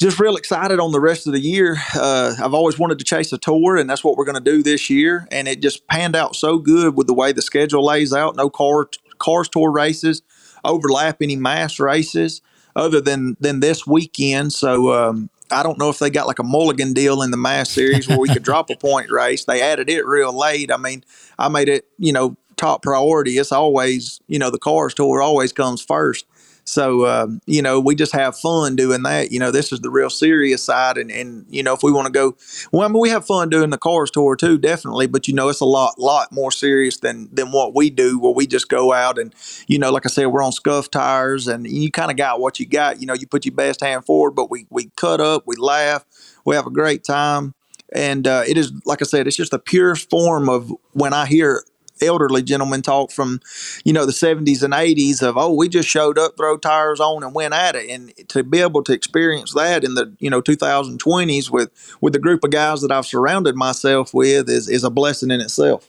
just 0.00 0.18
real 0.18 0.36
excited 0.36 0.80
on 0.80 0.92
the 0.92 1.00
rest 1.00 1.26
of 1.26 1.34
the 1.34 1.40
year. 1.40 1.76
Uh, 1.94 2.34
I've 2.42 2.54
always 2.54 2.78
wanted 2.78 2.98
to 3.00 3.04
chase 3.04 3.32
a 3.34 3.38
tour, 3.38 3.76
and 3.76 3.88
that's 3.88 4.02
what 4.02 4.16
we're 4.16 4.24
going 4.24 4.42
to 4.42 4.50
do 4.50 4.62
this 4.62 4.88
year. 4.88 5.28
And 5.30 5.46
it 5.46 5.60
just 5.60 5.86
panned 5.88 6.16
out 6.16 6.34
so 6.34 6.58
good 6.58 6.96
with 6.96 7.06
the 7.06 7.12
way 7.12 7.32
the 7.32 7.42
schedule 7.42 7.84
lays 7.84 8.12
out. 8.14 8.34
No 8.34 8.48
car 8.48 8.88
cars 9.18 9.48
tour 9.50 9.70
races 9.70 10.22
overlap 10.64 11.18
any 11.20 11.36
mass 11.36 11.78
races 11.78 12.40
other 12.74 13.00
than 13.00 13.36
than 13.40 13.60
this 13.60 13.86
weekend. 13.86 14.54
So 14.54 14.90
um, 14.92 15.28
I 15.50 15.62
don't 15.62 15.78
know 15.78 15.90
if 15.90 15.98
they 15.98 16.08
got 16.08 16.26
like 16.26 16.38
a 16.38 16.44
mulligan 16.44 16.94
deal 16.94 17.20
in 17.20 17.30
the 17.30 17.36
mass 17.36 17.70
series 17.70 18.08
where 18.08 18.18
we 18.18 18.28
could 18.28 18.42
drop 18.42 18.70
a 18.70 18.76
point 18.76 19.10
race. 19.12 19.44
They 19.44 19.60
added 19.60 19.90
it 19.90 20.06
real 20.06 20.32
late. 20.32 20.72
I 20.72 20.78
mean, 20.78 21.04
I 21.38 21.48
made 21.48 21.68
it 21.68 21.86
you 21.98 22.14
know 22.14 22.38
top 22.56 22.82
priority. 22.82 23.36
It's 23.36 23.52
always 23.52 24.20
you 24.28 24.38
know 24.38 24.48
the 24.50 24.58
cars 24.58 24.94
tour 24.94 25.20
always 25.20 25.52
comes 25.52 25.82
first. 25.82 26.24
So, 26.64 27.06
um, 27.06 27.40
you 27.46 27.62
know, 27.62 27.80
we 27.80 27.94
just 27.94 28.12
have 28.12 28.38
fun 28.38 28.76
doing 28.76 29.02
that. 29.02 29.32
You 29.32 29.40
know, 29.40 29.50
this 29.50 29.72
is 29.72 29.80
the 29.80 29.90
real 29.90 30.10
serious 30.10 30.62
side. 30.62 30.98
And, 30.98 31.10
and 31.10 31.46
you 31.48 31.62
know, 31.62 31.74
if 31.74 31.82
we 31.82 31.92
want 31.92 32.06
to 32.06 32.12
go, 32.12 32.36
well, 32.72 32.82
I 32.82 32.88
mean, 32.88 33.00
we 33.00 33.08
have 33.10 33.26
fun 33.26 33.48
doing 33.48 33.70
the 33.70 33.78
cars 33.78 34.10
tour 34.10 34.36
too, 34.36 34.58
definitely. 34.58 35.06
But, 35.06 35.28
you 35.28 35.34
know, 35.34 35.48
it's 35.48 35.60
a 35.60 35.64
lot, 35.66 35.98
lot 35.98 36.30
more 36.32 36.52
serious 36.52 36.98
than, 36.98 37.28
than 37.32 37.52
what 37.52 37.74
we 37.74 37.90
do 37.90 38.18
where 38.18 38.32
we 38.32 38.46
just 38.46 38.68
go 38.68 38.92
out 38.92 39.18
and, 39.18 39.34
you 39.66 39.78
know, 39.78 39.90
like 39.90 40.06
I 40.06 40.08
said, 40.08 40.26
we're 40.26 40.42
on 40.42 40.52
scuff 40.52 40.90
tires 40.90 41.48
and 41.48 41.66
you 41.66 41.90
kind 41.90 42.10
of 42.10 42.16
got 42.16 42.40
what 42.40 42.60
you 42.60 42.66
got. 42.66 43.00
You 43.00 43.06
know, 43.06 43.14
you 43.14 43.26
put 43.26 43.44
your 43.44 43.54
best 43.54 43.80
hand 43.82 44.04
forward, 44.04 44.32
but 44.32 44.50
we, 44.50 44.66
we 44.70 44.90
cut 44.96 45.20
up, 45.20 45.44
we 45.46 45.56
laugh, 45.56 46.04
we 46.44 46.54
have 46.54 46.66
a 46.66 46.70
great 46.70 47.04
time. 47.04 47.54
And 47.92 48.26
uh, 48.26 48.44
it 48.46 48.56
is, 48.56 48.72
like 48.84 49.02
I 49.02 49.04
said, 49.04 49.26
it's 49.26 49.36
just 49.36 49.50
the 49.50 49.58
pure 49.58 49.96
form 49.96 50.48
of 50.48 50.72
when 50.92 51.12
I 51.12 51.26
hear 51.26 51.64
elderly 52.02 52.42
gentlemen 52.42 52.82
talk 52.82 53.10
from, 53.10 53.40
you 53.84 53.92
know, 53.92 54.06
the 54.06 54.12
70s 54.12 54.62
and 54.62 54.72
80s 54.72 55.22
of, 55.22 55.36
oh, 55.36 55.52
we 55.52 55.68
just 55.68 55.88
showed 55.88 56.18
up, 56.18 56.36
throw 56.36 56.56
tires 56.56 57.00
on, 57.00 57.22
and 57.22 57.34
went 57.34 57.54
at 57.54 57.76
it. 57.76 57.90
And 57.90 58.12
to 58.28 58.42
be 58.42 58.60
able 58.60 58.82
to 58.84 58.92
experience 58.92 59.54
that 59.54 59.84
in 59.84 59.94
the, 59.94 60.12
you 60.18 60.30
know, 60.30 60.42
2020s 60.42 61.50
with 61.50 61.70
with 62.00 62.12
the 62.12 62.18
group 62.18 62.44
of 62.44 62.50
guys 62.50 62.82
that 62.82 62.92
I've 62.92 63.06
surrounded 63.06 63.56
myself 63.56 64.12
with 64.12 64.48
is, 64.48 64.68
is 64.68 64.84
a 64.84 64.90
blessing 64.90 65.30
in 65.30 65.40
itself. 65.40 65.88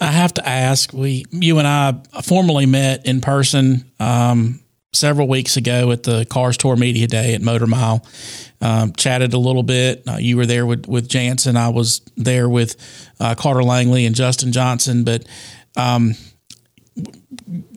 I 0.00 0.06
have 0.06 0.34
to 0.34 0.48
ask, 0.48 0.92
we, 0.92 1.24
you 1.30 1.58
and 1.58 1.68
I 1.68 1.94
formally 2.22 2.66
met 2.66 3.06
in 3.06 3.20
person 3.20 3.90
um, 4.00 4.61
several 4.92 5.26
weeks 5.26 5.56
ago 5.56 5.90
at 5.90 6.02
the 6.02 6.24
Cars 6.26 6.56
Tour 6.56 6.76
Media 6.76 7.06
Day 7.06 7.34
at 7.34 7.40
Motor 7.40 7.66
Mile 7.66 8.04
um, 8.60 8.92
chatted 8.92 9.32
a 9.34 9.38
little 9.38 9.62
bit. 9.62 10.02
Uh, 10.06 10.16
you 10.18 10.36
were 10.36 10.46
there 10.46 10.66
with, 10.66 10.86
with 10.86 11.08
Jansen. 11.08 11.56
I 11.56 11.68
was 11.70 12.00
there 12.16 12.48
with 12.48 12.76
uh, 13.18 13.34
Carter 13.34 13.62
Langley 13.62 14.06
and 14.06 14.14
Justin 14.14 14.52
Johnson, 14.52 15.04
but 15.04 15.26
um, 15.76 16.12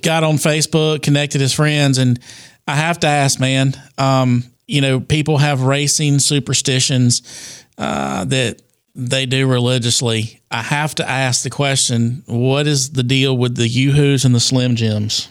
got 0.01 0.23
on 0.23 0.35
Facebook, 0.35 1.01
connected 1.01 1.41
as 1.41 1.53
friends. 1.53 1.97
And 1.97 2.19
I 2.67 2.75
have 2.75 2.99
to 2.99 3.07
ask, 3.07 3.39
man, 3.39 3.73
um, 3.97 4.43
you 4.67 4.81
know, 4.81 4.99
people 4.99 5.37
have 5.37 5.61
racing 5.61 6.19
superstitions 6.19 7.63
uh, 7.77 8.25
that 8.25 8.61
they 8.93 9.25
do 9.25 9.47
religiously. 9.47 10.41
I 10.51 10.61
have 10.61 10.95
to 10.95 11.09
ask 11.09 11.43
the 11.43 11.49
question 11.49 12.23
what 12.27 12.67
is 12.67 12.91
the 12.91 13.03
deal 13.03 13.37
with 13.37 13.55
the 13.55 13.67
Yoo-Hoos 13.67 14.23
and 14.23 14.33
the 14.33 14.39
Slim 14.39 14.75
Jims? 14.75 15.29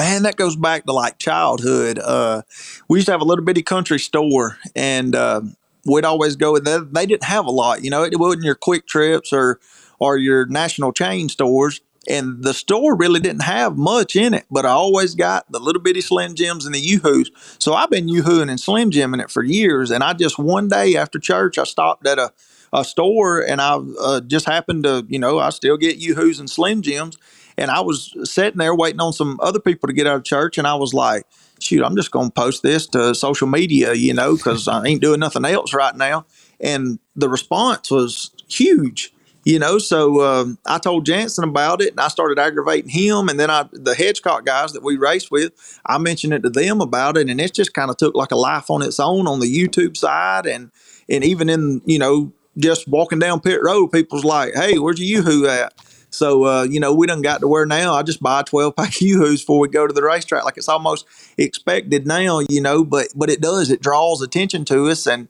Man, 0.00 0.22
that 0.22 0.36
goes 0.36 0.56
back 0.56 0.86
to 0.86 0.92
like 0.92 1.18
childhood. 1.18 1.98
Uh, 1.98 2.40
we 2.88 2.98
used 2.98 3.06
to 3.06 3.12
have 3.12 3.20
a 3.20 3.24
little 3.24 3.44
bitty 3.44 3.62
country 3.62 3.98
store, 3.98 4.56
and 4.74 5.14
uh, 5.14 5.42
we'd 5.84 6.06
always 6.06 6.36
go. 6.36 6.58
They, 6.58 6.78
they 6.78 7.04
didn't 7.04 7.24
have 7.24 7.44
a 7.44 7.50
lot, 7.50 7.84
you 7.84 7.90
know. 7.90 8.02
It 8.02 8.18
wasn't 8.18 8.44
your 8.44 8.54
QuikTrips 8.54 9.30
or 9.32 9.60
or 9.98 10.16
your 10.16 10.46
national 10.46 10.94
chain 10.94 11.28
stores, 11.28 11.82
and 12.08 12.42
the 12.42 12.54
store 12.54 12.96
really 12.96 13.20
didn't 13.20 13.42
have 13.42 13.76
much 13.76 14.16
in 14.16 14.32
it. 14.32 14.46
But 14.50 14.64
I 14.64 14.70
always 14.70 15.14
got 15.14 15.52
the 15.52 15.60
little 15.60 15.82
bitty 15.82 16.00
Slim 16.00 16.34
Jims 16.34 16.64
and 16.64 16.74
the 16.74 16.80
Yoo-Hoos. 16.80 17.30
So 17.58 17.74
I've 17.74 17.90
been 17.90 18.08
Yoo-Hooing 18.08 18.48
and 18.48 18.58
Slim 18.58 18.90
Jimming 18.90 19.20
it 19.20 19.30
for 19.30 19.42
years. 19.44 19.90
And 19.90 20.02
I 20.02 20.14
just 20.14 20.38
one 20.38 20.68
day 20.68 20.96
after 20.96 21.18
church, 21.18 21.58
I 21.58 21.64
stopped 21.64 22.06
at 22.06 22.18
a 22.18 22.32
a 22.72 22.84
store, 22.84 23.40
and 23.40 23.60
I 23.60 23.80
uh, 24.00 24.20
just 24.20 24.46
happened 24.46 24.84
to, 24.84 25.04
you 25.08 25.18
know, 25.18 25.40
I 25.40 25.50
still 25.50 25.76
get 25.76 25.96
Yoo-Hoos 25.96 26.38
and 26.38 26.48
Slim 26.48 26.82
Jims, 26.82 27.18
and 27.60 27.70
I 27.70 27.80
was 27.80 28.14
sitting 28.24 28.56
there 28.56 28.74
waiting 28.74 29.00
on 29.00 29.12
some 29.12 29.38
other 29.42 29.60
people 29.60 29.86
to 29.86 29.92
get 29.92 30.06
out 30.06 30.16
of 30.16 30.24
church, 30.24 30.56
and 30.56 30.66
I 30.66 30.74
was 30.74 30.94
like, 30.94 31.26
shoot, 31.60 31.84
I'm 31.84 31.94
just 31.94 32.10
going 32.10 32.28
to 32.28 32.32
post 32.32 32.62
this 32.62 32.86
to 32.88 33.14
social 33.14 33.46
media, 33.46 33.92
you 33.92 34.14
know, 34.14 34.34
because 34.34 34.66
I 34.66 34.82
ain't 34.86 35.02
doing 35.02 35.20
nothing 35.20 35.44
else 35.44 35.74
right 35.74 35.94
now. 35.94 36.24
And 36.58 36.98
the 37.14 37.28
response 37.28 37.90
was 37.90 38.30
huge, 38.48 39.12
you 39.44 39.58
know. 39.58 39.76
So 39.76 40.22
um, 40.22 40.58
I 40.64 40.78
told 40.78 41.04
Jansen 41.04 41.44
about 41.44 41.82
it, 41.82 41.90
and 41.90 42.00
I 42.00 42.08
started 42.08 42.38
aggravating 42.38 42.88
him. 42.88 43.28
And 43.28 43.38
then 43.38 43.50
I, 43.50 43.68
the 43.72 43.92
Hedgecock 43.92 44.46
guys 44.46 44.72
that 44.72 44.82
we 44.82 44.96
raced 44.96 45.30
with, 45.30 45.52
I 45.84 45.98
mentioned 45.98 46.32
it 46.32 46.42
to 46.44 46.50
them 46.50 46.80
about 46.80 47.18
it, 47.18 47.28
and 47.28 47.38
it 47.42 47.52
just 47.52 47.74
kind 47.74 47.90
of 47.90 47.98
took 47.98 48.14
like 48.14 48.30
a 48.30 48.36
life 48.36 48.70
on 48.70 48.80
its 48.80 48.98
own 48.98 49.26
on 49.26 49.40
the 49.40 49.54
YouTube 49.54 49.98
side, 49.98 50.46
and 50.46 50.70
and 51.10 51.22
even 51.24 51.50
in 51.50 51.82
you 51.84 51.98
know 51.98 52.32
just 52.58 52.88
walking 52.88 53.18
down 53.18 53.40
pit 53.40 53.60
road, 53.62 53.88
people's 53.88 54.24
like, 54.24 54.54
"Hey, 54.54 54.78
where's 54.78 54.98
your 54.98 55.22
yoo-hoo 55.22 55.46
at?" 55.46 55.74
So 56.10 56.44
uh, 56.44 56.62
you 56.64 56.80
know, 56.80 56.94
we 56.94 57.06
done 57.06 57.22
got 57.22 57.40
to 57.40 57.48
where 57.48 57.66
now 57.66 57.94
I 57.94 58.02
just 58.02 58.22
buy 58.22 58.42
twelve 58.42 58.76
pack 58.76 59.00
Yoo-Hoos 59.00 59.42
before 59.42 59.58
we 59.58 59.68
go 59.68 59.86
to 59.86 59.92
the 59.92 60.02
racetrack. 60.02 60.44
Like 60.44 60.56
it's 60.56 60.68
almost 60.68 61.06
expected 61.38 62.06
now, 62.06 62.40
you 62.48 62.60
know, 62.60 62.84
but 62.84 63.08
but 63.14 63.30
it 63.30 63.40
does, 63.40 63.70
it 63.70 63.82
draws 63.82 64.22
attention 64.22 64.64
to 64.66 64.88
us 64.88 65.06
and 65.06 65.28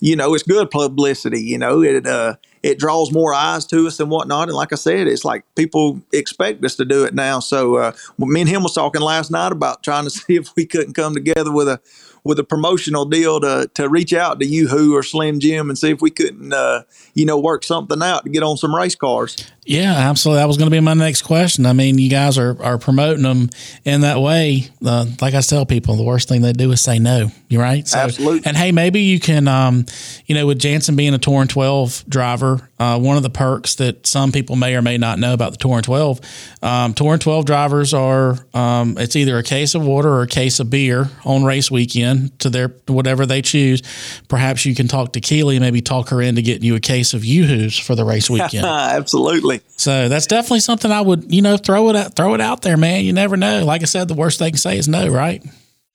you 0.00 0.16
know, 0.16 0.34
it's 0.34 0.42
good 0.42 0.70
publicity, 0.70 1.42
you 1.42 1.58
know, 1.58 1.82
it 1.82 2.06
uh 2.06 2.36
it 2.62 2.78
draws 2.78 3.12
more 3.12 3.32
eyes 3.32 3.64
to 3.66 3.86
us 3.86 4.00
and 4.00 4.10
whatnot. 4.10 4.48
And 4.48 4.56
like 4.56 4.72
I 4.72 4.76
said, 4.76 5.06
it's 5.06 5.24
like 5.24 5.44
people 5.54 6.00
expect 6.12 6.64
us 6.64 6.76
to 6.76 6.84
do 6.84 7.04
it 7.04 7.14
now. 7.14 7.40
So 7.40 7.76
uh, 7.76 7.92
me 8.18 8.42
and 8.42 8.50
him 8.50 8.62
was 8.62 8.74
talking 8.74 9.00
last 9.00 9.30
night 9.30 9.52
about 9.52 9.82
trying 9.82 10.04
to 10.04 10.10
see 10.10 10.36
if 10.36 10.54
we 10.56 10.66
couldn't 10.66 10.94
come 10.94 11.14
together 11.14 11.52
with 11.52 11.68
a 11.68 11.80
with 12.22 12.38
a 12.38 12.44
promotional 12.44 13.06
deal 13.06 13.40
to 13.40 13.70
to 13.74 13.88
reach 13.88 14.12
out 14.12 14.40
to 14.40 14.46
Yoo-Hoo 14.46 14.94
or 14.94 15.02
Slim 15.02 15.40
Jim 15.40 15.70
and 15.70 15.78
see 15.78 15.90
if 15.90 16.02
we 16.02 16.10
couldn't 16.10 16.52
uh, 16.52 16.82
you 17.14 17.24
know 17.24 17.38
work 17.38 17.64
something 17.64 18.02
out 18.02 18.24
to 18.24 18.30
get 18.30 18.42
on 18.42 18.56
some 18.56 18.74
race 18.74 18.94
cars. 18.94 19.36
Yeah, 19.70 19.92
absolutely. 19.92 20.40
That 20.40 20.48
was 20.48 20.56
going 20.56 20.66
to 20.66 20.74
be 20.74 20.80
my 20.80 20.94
next 20.94 21.22
question. 21.22 21.64
I 21.64 21.72
mean, 21.74 21.96
you 21.96 22.10
guys 22.10 22.38
are, 22.38 22.60
are 22.60 22.76
promoting 22.76 23.22
them 23.22 23.50
in 23.84 24.00
that 24.00 24.20
way. 24.20 24.66
Uh, 24.84 25.06
like 25.20 25.34
I 25.34 25.40
tell 25.42 25.64
people, 25.64 25.94
the 25.94 26.02
worst 26.02 26.28
thing 26.28 26.42
they 26.42 26.52
do 26.52 26.72
is 26.72 26.80
say 26.80 26.98
no. 26.98 27.30
You're 27.48 27.62
right. 27.62 27.86
So, 27.86 28.00
Absolutely. 28.00 28.42
And 28.46 28.56
hey, 28.56 28.72
maybe 28.72 29.02
you 29.02 29.20
can, 29.20 29.46
um, 29.46 29.86
you 30.26 30.34
know, 30.34 30.44
with 30.44 30.58
Jansen 30.58 30.96
being 30.96 31.14
a 31.14 31.18
Touring 31.18 31.46
12 31.46 32.04
driver, 32.08 32.68
uh, 32.80 32.98
one 32.98 33.16
of 33.16 33.22
the 33.22 33.30
perks 33.30 33.76
that 33.76 34.08
some 34.08 34.32
people 34.32 34.56
may 34.56 34.74
or 34.74 34.82
may 34.82 34.98
not 34.98 35.20
know 35.20 35.34
about 35.34 35.52
the 35.52 35.58
Touring 35.58 35.82
12, 35.82 36.20
um, 36.62 36.92
Touring 36.92 37.20
12 37.20 37.44
drivers 37.44 37.94
are, 37.94 38.38
um, 38.52 38.96
it's 38.98 39.14
either 39.14 39.38
a 39.38 39.44
case 39.44 39.76
of 39.76 39.86
water 39.86 40.08
or 40.08 40.22
a 40.22 40.26
case 40.26 40.58
of 40.58 40.68
beer 40.68 41.10
on 41.24 41.44
race 41.44 41.70
weekend 41.70 42.36
to 42.40 42.50
their 42.50 42.74
whatever 42.88 43.24
they 43.24 43.40
choose. 43.40 43.82
Perhaps 44.26 44.66
you 44.66 44.74
can 44.74 44.88
talk 44.88 45.12
to 45.12 45.20
Keely, 45.20 45.60
maybe 45.60 45.80
talk 45.80 46.08
her 46.08 46.20
into 46.20 46.42
getting 46.42 46.64
you 46.64 46.74
a 46.74 46.80
case 46.80 47.14
of 47.14 47.24
Yoo-Hoos 47.24 47.78
for 47.78 47.94
the 47.94 48.04
race 48.04 48.28
weekend. 48.28 48.66
Absolutely. 48.66 49.59
So 49.76 50.08
that's 50.08 50.26
definitely 50.26 50.60
something 50.60 50.90
I 50.90 51.00
would, 51.00 51.32
you 51.32 51.42
know, 51.42 51.56
throw 51.56 51.88
it 51.88 51.96
out, 51.96 52.14
throw 52.14 52.34
it 52.34 52.40
out 52.40 52.62
there, 52.62 52.76
man. 52.76 53.04
You 53.04 53.12
never 53.12 53.36
know. 53.36 53.64
Like 53.64 53.82
I 53.82 53.86
said, 53.86 54.08
the 54.08 54.14
worst 54.14 54.38
they 54.38 54.50
can 54.50 54.58
say 54.58 54.76
is 54.76 54.88
no, 54.88 55.08
right? 55.08 55.42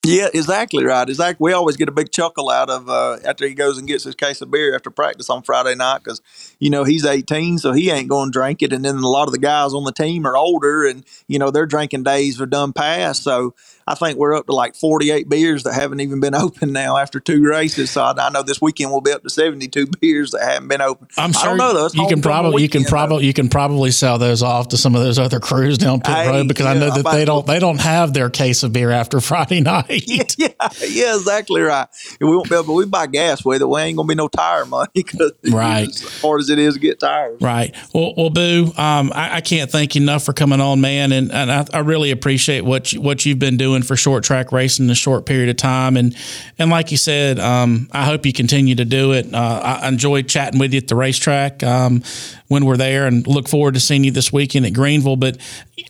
Yeah, 0.05 0.27
exactly 0.31 0.83
right. 0.83 1.09
Exactly. 1.09 1.43
We 1.43 1.53
always 1.53 1.77
get 1.77 1.89
a 1.89 1.91
big 1.91 2.11
chuckle 2.11 2.51
out 2.51 2.69
of 2.69 2.87
uh, 2.87 3.17
after 3.25 3.47
he 3.47 3.55
goes 3.55 3.79
and 3.79 3.87
gets 3.87 4.03
his 4.03 4.13
case 4.13 4.39
of 4.39 4.51
beer 4.51 4.75
after 4.75 4.91
practice 4.91 5.31
on 5.31 5.41
Friday 5.41 5.73
night 5.73 6.03
because 6.03 6.21
you 6.59 6.69
know 6.69 6.83
he's 6.83 7.05
18, 7.05 7.57
so 7.57 7.71
he 7.71 7.89
ain't 7.89 8.07
going 8.07 8.31
to 8.31 8.39
drink 8.39 8.61
it. 8.61 8.71
And 8.71 8.85
then 8.85 8.97
a 8.97 9.07
lot 9.07 9.27
of 9.27 9.31
the 9.31 9.39
guys 9.39 9.73
on 9.73 9.83
the 9.83 9.91
team 9.91 10.27
are 10.27 10.37
older, 10.37 10.85
and 10.85 11.03
you 11.27 11.39
know 11.39 11.49
their 11.49 11.65
drinking 11.65 12.03
days 12.03 12.39
are 12.39 12.45
done 12.45 12.71
past. 12.71 13.23
So 13.23 13.55
I 13.87 13.93
think 13.93 14.17
we're 14.17 14.35
up 14.35 14.47
to 14.47 14.53
like 14.53 14.75
48 14.75 15.29
beers 15.29 15.63
that 15.63 15.73
haven't 15.73 15.99
even 15.99 16.19
been 16.19 16.33
open 16.35 16.73
now 16.73 16.97
after 16.97 17.19
two 17.19 17.43
races. 17.43 17.91
So 17.91 18.01
I, 18.01 18.13
I 18.17 18.29
know 18.29 18.41
this 18.41 18.61
weekend 18.61 18.91
we'll 18.91 19.01
be 19.01 19.11
up 19.11 19.23
to 19.23 19.29
72 19.29 19.87
beers 19.99 20.31
that 20.31 20.41
haven't 20.41 20.67
been 20.67 20.81
open. 20.81 21.07
I'm 21.17 21.33
sure 21.33 21.55
know, 21.55 21.89
you 21.93 22.07
can 22.07 22.21
probably 22.21 22.63
you 22.63 22.69
can 22.69 22.83
probably 22.83 23.25
you 23.25 23.33
can 23.33 23.49
probably 23.49 23.91
sell 23.91 24.17
those 24.17 24.41
off 24.41 24.69
to 24.69 24.77
some 24.77 24.95
of 24.95 25.01
those 25.01 25.19
other 25.19 25.39
crews 25.39 25.77
down 25.77 26.01
pit 26.01 26.15
hey, 26.15 26.29
road 26.29 26.47
because 26.47 26.65
yeah, 26.65 26.71
I 26.71 26.73
know 26.77 26.91
that 26.91 27.11
they 27.11 27.25
don't 27.25 27.45
they 27.45 27.59
don't 27.59 27.79
have 27.79 28.13
their 28.13 28.29
case 28.29 28.63
of 28.63 28.73
beer 28.73 28.91
after 28.91 29.19
Friday 29.25 29.61
night. 29.61 30.03
Yeah, 30.07 30.23
yeah, 30.37 30.49
yeah 30.87 31.15
exactly 31.15 31.61
right. 31.61 31.87
we 32.19 32.27
won't 32.27 32.49
be 32.49 32.55
able, 32.55 32.65
but 32.65 32.73
we 32.73 32.85
buy 32.85 33.07
gas 33.07 33.45
with 33.45 33.61
it. 33.61 33.67
We 33.67 33.79
ain't 33.81 33.97
gonna 33.97 34.07
be 34.07 34.15
no 34.15 34.27
tire 34.27 34.65
money 34.65 34.89
because 34.93 35.33
right 35.51 35.87
as 35.87 36.21
hard 36.21 36.41
as 36.41 36.49
it 36.49 36.59
is 36.59 36.75
to 36.75 36.79
get 36.79 36.99
tires. 36.99 37.39
Right. 37.41 37.75
Well, 37.93 38.13
well, 38.15 38.29
Boo, 38.29 38.71
um, 38.77 39.11
I, 39.13 39.37
I, 39.37 39.41
can't 39.41 39.69
thank 39.71 39.95
you 39.95 40.01
enough 40.01 40.23
for 40.23 40.33
coming 40.33 40.59
on, 40.59 40.81
man, 40.81 41.11
and 41.11 41.31
and 41.31 41.51
I, 41.51 41.65
I 41.73 41.79
really 41.79 42.11
appreciate 42.11 42.61
what 42.61 42.93
you, 42.93 43.01
what 43.01 43.25
you've 43.25 43.39
been 43.39 43.57
doing 43.57 43.74
doing 43.75 43.83
for 43.85 43.95
short 43.95 44.23
track 44.23 44.51
racing 44.51 44.85
in 44.85 44.91
a 44.91 44.95
short 44.95 45.25
period 45.25 45.49
of 45.49 45.57
time. 45.57 45.97
And 45.97 46.15
and 46.57 46.69
like 46.69 46.91
you 46.91 46.97
said, 46.97 47.39
um, 47.39 47.89
I 47.91 48.05
hope 48.05 48.25
you 48.25 48.33
continue 48.33 48.75
to 48.75 48.85
do 48.85 49.13
it. 49.13 49.33
Uh, 49.33 49.79
I 49.81 49.87
enjoyed 49.87 50.27
chatting 50.27 50.59
with 50.59 50.73
you 50.73 50.77
at 50.77 50.87
the 50.87 50.95
racetrack 50.95 51.63
um, 51.63 52.03
when 52.47 52.65
we're 52.65 52.77
there, 52.77 53.07
and 53.07 53.25
look 53.27 53.47
forward 53.47 53.73
to 53.73 53.79
seeing 53.79 54.03
you 54.03 54.11
this 54.11 54.31
weekend 54.31 54.65
at 54.65 54.73
Greenville. 54.73 55.17
But 55.17 55.37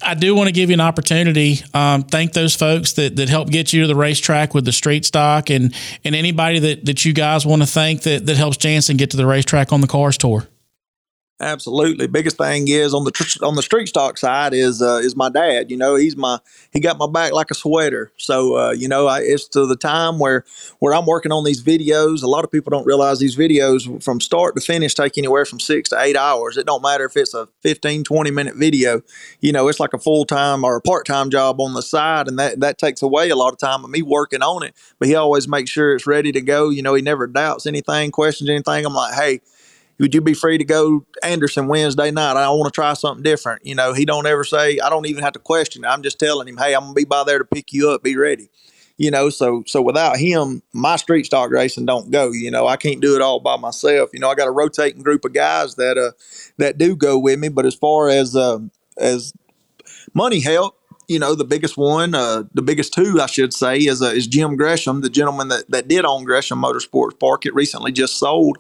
I 0.02 0.16
do 0.16 0.36
want 0.36 0.48
to 0.48 0.54
give 0.54 0.70
you 0.70 0.76
an 0.76 0.82
opportunity. 0.82 1.60
Um, 1.74 2.04
thank 2.04 2.34
those 2.34 2.56
folks 2.56 2.94
that 2.94 3.16
that 3.18 3.30
helped 3.30 3.52
get 3.52 3.74
you 3.74 3.82
to 3.82 3.88
the 3.88 3.96
racetrack 3.96 4.54
with 4.54 4.66
the 4.66 4.74
street 4.74 5.06
stock, 5.06 5.50
and 5.50 5.74
and 6.04 6.16
anybody 6.16 6.60
that 6.60 6.86
that 6.86 7.06
you 7.06 7.14
guys 7.14 7.46
want 7.46 7.62
to 7.62 7.68
thank 7.68 8.02
that 8.04 8.26
that 8.26 8.38
helps 8.38 8.58
Jansen 8.58 8.98
get 8.98 9.12
to 9.12 9.18
the 9.18 9.28
racetrack 9.28 9.72
on 9.72 9.82
the 9.82 9.88
cars 9.88 10.18
tour. 10.18 10.48
Absolutely. 11.42 12.08
Biggest 12.08 12.38
thing 12.38 12.70
is 12.70 12.94
on 12.94 13.04
the 13.04 13.12
tr- 13.12 13.44
on 13.44 13.56
the 13.56 13.62
street 13.62 13.88
stock 13.88 14.18
side 14.18 14.54
is 14.54 14.82
uh, 14.82 15.02
is 15.04 15.18
my 15.18 15.28
dad. 15.28 15.70
You 15.70 15.76
know, 15.76 15.96
he's 15.96 16.16
my 16.16 16.40
he 16.72 16.80
got 16.80 16.98
my 16.98 17.08
back 17.12 17.34
like 17.34 17.52
a 17.52 17.54
sweater. 17.54 18.14
So 18.16 18.56
uh, 18.58 18.72
you 18.72 18.88
know, 18.88 19.08
I, 19.08 19.20
it's 19.20 19.46
to 19.50 19.66
the 19.66 19.76
time 19.76 20.18
where 20.18 20.46
where 20.80 20.94
I'm 20.94 21.06
working 21.06 21.34
on 21.34 21.44
these 21.44 21.62
videos. 21.62 22.24
A 22.24 22.28
lot 22.28 22.46
of 22.46 22.52
people 22.52 22.70
don't 22.72 22.86
realize 22.86 23.20
these 23.20 23.36
videos 23.36 24.02
from 24.02 24.22
start 24.22 24.56
to 24.56 24.62
finish 24.62 24.94
take 24.94 25.18
anywhere 25.18 25.44
from 25.44 25.60
six 25.60 25.90
to 25.90 26.00
eight 26.02 26.16
hours. 26.16 26.56
It 26.56 26.68
don't 26.68 26.82
matter 26.82 27.04
if 27.04 27.18
it's 27.18 27.34
a 27.34 27.50
15, 27.64 28.06
20 28.06 28.32
minute 28.32 28.56
video. 28.56 29.02
You 29.42 29.52
know, 29.52 29.68
it's 29.68 29.82
like 29.82 29.94
a 29.94 30.00
full 30.00 30.24
time 30.24 30.64
or 30.64 30.78
a 30.78 30.82
part 30.82 31.06
time 31.06 31.30
job 31.30 31.60
on 31.60 31.74
the 31.74 31.82
side, 31.82 32.30
and 32.30 32.40
that 32.40 32.62
that 32.62 32.78
takes 32.78 33.02
away 33.02 33.30
a 33.30 33.36
lot 33.36 33.52
of 33.52 33.58
time 33.60 33.84
of 33.84 33.90
me 33.90 34.02
working 34.02 34.42
on 34.42 34.64
it. 34.64 34.74
But 35.00 35.10
he 35.10 35.16
always 35.16 35.50
makes 35.50 35.70
sure 35.70 35.96
it's 35.96 36.08
ready 36.08 36.32
to 36.32 36.40
go. 36.40 36.70
You 36.70 36.82
know, 36.82 36.94
he 36.94 37.02
never 37.02 37.28
doubts 37.28 37.66
anything, 37.66 38.12
questions 38.12 38.50
anything. 38.50 38.86
I'm 38.86 38.94
like, 38.94 39.14
hey 39.16 39.42
would 40.00 40.14
you 40.14 40.22
be 40.22 40.34
free 40.34 40.58
to 40.58 40.66
go 40.66 41.06
Anderson 41.24 41.68
Wednesday 41.68 42.12
night? 42.12 42.36
I 42.38 42.50
want 42.50 42.74
to 42.74 42.76
try 42.76 42.94
something 42.94 43.24
different. 43.24 43.66
You 43.66 43.76
know, 43.76 43.94
he 43.94 44.06
don't 44.06 44.28
ever 44.28 44.44
say, 44.44 44.80
I 44.80 44.90
don't 44.90 45.06
even 45.06 45.24
have 45.24 45.34
to 45.34 45.40
question 45.40 45.84
it. 45.86 45.88
I'm 45.88 46.04
just 46.04 46.20
telling 46.20 46.48
him, 46.48 46.58
hey, 46.58 46.74
I'm 46.74 46.82
gonna 46.82 46.94
be 46.94 47.06
by 47.06 47.24
there 47.24 47.40
to 47.40 47.46
pick 47.46 47.72
you 47.72 47.90
up. 47.90 48.04
Be 48.04 48.18
ready. 48.18 48.50
You 48.98 49.12
know, 49.12 49.30
so 49.30 49.64
so 49.68 49.82
without 49.82 50.18
him, 50.18 50.62
my 50.74 50.96
street 50.96 51.26
stock 51.26 51.52
racing 51.52 51.86
don't 51.86 52.12
go. 52.12 52.32
You 52.32 52.52
know, 52.52 52.68
I 52.68 52.78
can't 52.78 53.02
do 53.02 53.16
it 53.16 53.22
all 53.22 53.40
by 53.40 53.58
myself. 53.58 54.10
You 54.14 54.20
know, 54.20 54.30
I 54.30 54.36
got 54.36 54.48
a 54.48 54.52
rotating 54.52 55.04
group 55.04 55.26
of 55.26 55.34
guys 55.34 55.76
that 55.76 55.98
uh 55.98 56.12
that 56.58 56.78
do 56.78 56.96
go 56.96 57.18
with 57.18 57.40
me. 57.40 57.50
But 57.50 57.66
as 57.66 57.76
far 57.76 58.10
as 58.10 58.36
uh, 58.36 58.60
as 58.98 59.34
money 60.14 60.40
help, 60.40 60.78
you 61.08 61.20
know, 61.20 61.36
the 61.36 61.46
biggest 61.46 61.78
one, 61.78 62.16
uh, 62.16 62.44
the 62.54 62.62
biggest 62.62 62.94
two, 62.94 63.20
I 63.22 63.28
should 63.28 63.54
say, 63.54 63.78
is 63.78 64.02
uh, 64.02 64.08
is 64.08 64.28
Jim 64.28 64.56
Gresham, 64.56 65.02
the 65.02 65.10
gentleman 65.10 65.50
that, 65.50 65.70
that 65.70 65.88
did 65.88 66.06
own 66.06 66.24
Gresham 66.24 66.62
Motorsports 66.62 67.20
Park. 67.20 67.46
It 67.46 67.54
recently 67.54 67.92
just 67.92 68.18
sold, 68.18 68.58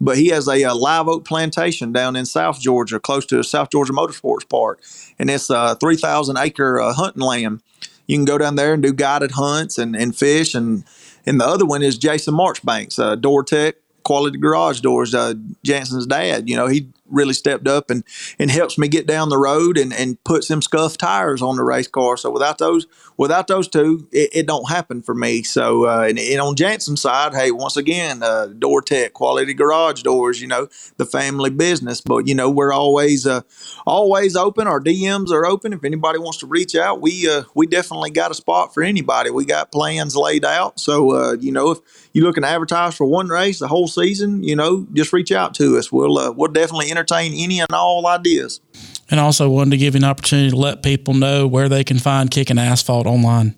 but 0.00 0.16
he 0.16 0.28
has 0.28 0.48
a, 0.48 0.62
a, 0.62 0.74
live 0.74 1.08
oak 1.08 1.24
plantation 1.24 1.92
down 1.92 2.16
in 2.16 2.26
South 2.26 2.60
Georgia, 2.60 3.00
close 3.00 3.26
to 3.26 3.42
South 3.42 3.70
Georgia 3.70 3.92
Motorsports 3.92 4.48
Park, 4.48 4.80
and 5.18 5.30
it's 5.30 5.50
a 5.50 5.76
three 5.76 5.96
thousand 5.96 6.36
acre 6.38 6.80
uh, 6.80 6.92
hunting 6.92 7.22
land. 7.22 7.62
You 8.06 8.16
can 8.16 8.24
go 8.24 8.38
down 8.38 8.56
there 8.56 8.74
and 8.74 8.82
do 8.82 8.92
guided 8.92 9.32
hunts 9.32 9.78
and, 9.78 9.96
and 9.96 10.16
fish, 10.16 10.54
and 10.54 10.84
and 11.26 11.40
the 11.40 11.46
other 11.46 11.66
one 11.66 11.82
is 11.82 11.98
Jason 11.98 12.34
Marchbanks, 12.34 12.98
uh, 12.98 13.16
Door 13.16 13.44
Tech 13.44 13.76
quality 14.08 14.38
garage 14.38 14.80
doors. 14.80 15.14
Uh, 15.14 15.34
Jansen's 15.62 16.06
dad, 16.06 16.48
you 16.48 16.56
know, 16.56 16.66
he 16.66 16.88
really 17.08 17.32
stepped 17.32 17.66
up 17.66 17.90
and, 17.90 18.04
and 18.38 18.50
helps 18.50 18.78
me 18.78 18.88
get 18.88 19.06
down 19.06 19.28
the 19.28 19.38
road 19.38 19.78
and, 19.78 19.92
and 19.92 20.22
puts 20.24 20.48
them 20.48 20.62
scuffed 20.62 21.00
tires 21.00 21.42
on 21.42 21.56
the 21.56 21.64
race 21.64 21.88
car. 21.88 22.16
So 22.16 22.30
without 22.30 22.58
those 22.58 22.86
without 23.16 23.48
those 23.48 23.68
two, 23.68 24.08
it, 24.12 24.30
it 24.32 24.46
don't 24.46 24.68
happen 24.70 25.02
for 25.02 25.14
me. 25.14 25.42
So 25.42 25.86
uh, 25.86 26.06
and, 26.08 26.18
and, 26.18 26.40
on 26.40 26.54
Jansen's 26.56 27.00
side, 27.00 27.34
hey, 27.34 27.50
once 27.50 27.76
again, 27.76 28.22
uh, 28.22 28.46
Door 28.46 28.82
Tech, 28.82 29.12
quality 29.12 29.54
garage 29.54 30.02
doors, 30.02 30.40
you 30.40 30.46
know, 30.46 30.68
the 30.96 31.06
family 31.06 31.50
business. 31.50 32.00
But 32.00 32.26
you 32.26 32.34
know, 32.34 32.48
we're 32.48 32.72
always 32.72 33.26
uh, 33.26 33.42
always 33.86 34.36
open. 34.36 34.66
Our 34.66 34.80
DMs 34.80 35.30
are 35.30 35.44
open. 35.44 35.72
If 35.72 35.84
anybody 35.84 36.18
wants 36.18 36.38
to 36.38 36.46
reach 36.46 36.74
out, 36.74 37.00
we 37.00 37.28
uh, 37.28 37.44
we 37.54 37.66
definitely 37.66 38.10
got 38.10 38.30
a 38.30 38.34
spot 38.34 38.72
for 38.72 38.82
anybody. 38.82 39.30
We 39.30 39.44
got 39.44 39.72
plans 39.72 40.16
laid 40.16 40.44
out. 40.44 40.80
So 40.80 41.12
uh, 41.12 41.36
you 41.40 41.52
know, 41.52 41.72
if 41.72 41.78
you're 42.12 42.24
looking 42.24 42.42
to 42.42 42.48
advertise 42.48 42.96
for 42.96 43.06
one 43.06 43.28
race 43.28 43.58
the 43.58 43.68
whole 43.68 43.88
season, 43.88 44.42
you 44.42 44.56
know, 44.56 44.86
just 44.92 45.12
reach 45.12 45.32
out 45.32 45.54
to 45.54 45.76
us. 45.76 45.90
We'll 45.90 46.18
uh, 46.18 46.32
we'll 46.32 46.52
definitely 46.52 46.90
entertain 46.98 47.32
any 47.34 47.60
and 47.60 47.72
all 47.72 48.06
ideas. 48.06 48.60
And 49.10 49.18
also 49.18 49.48
wanted 49.48 49.70
to 49.70 49.76
give 49.78 49.94
you 49.94 49.98
an 49.98 50.04
opportunity 50.04 50.50
to 50.50 50.56
let 50.56 50.82
people 50.82 51.14
know 51.14 51.46
where 51.46 51.68
they 51.68 51.84
can 51.84 51.98
find 51.98 52.30
Kick'N 52.30 52.60
Asphalt 52.60 53.06
online. 53.06 53.54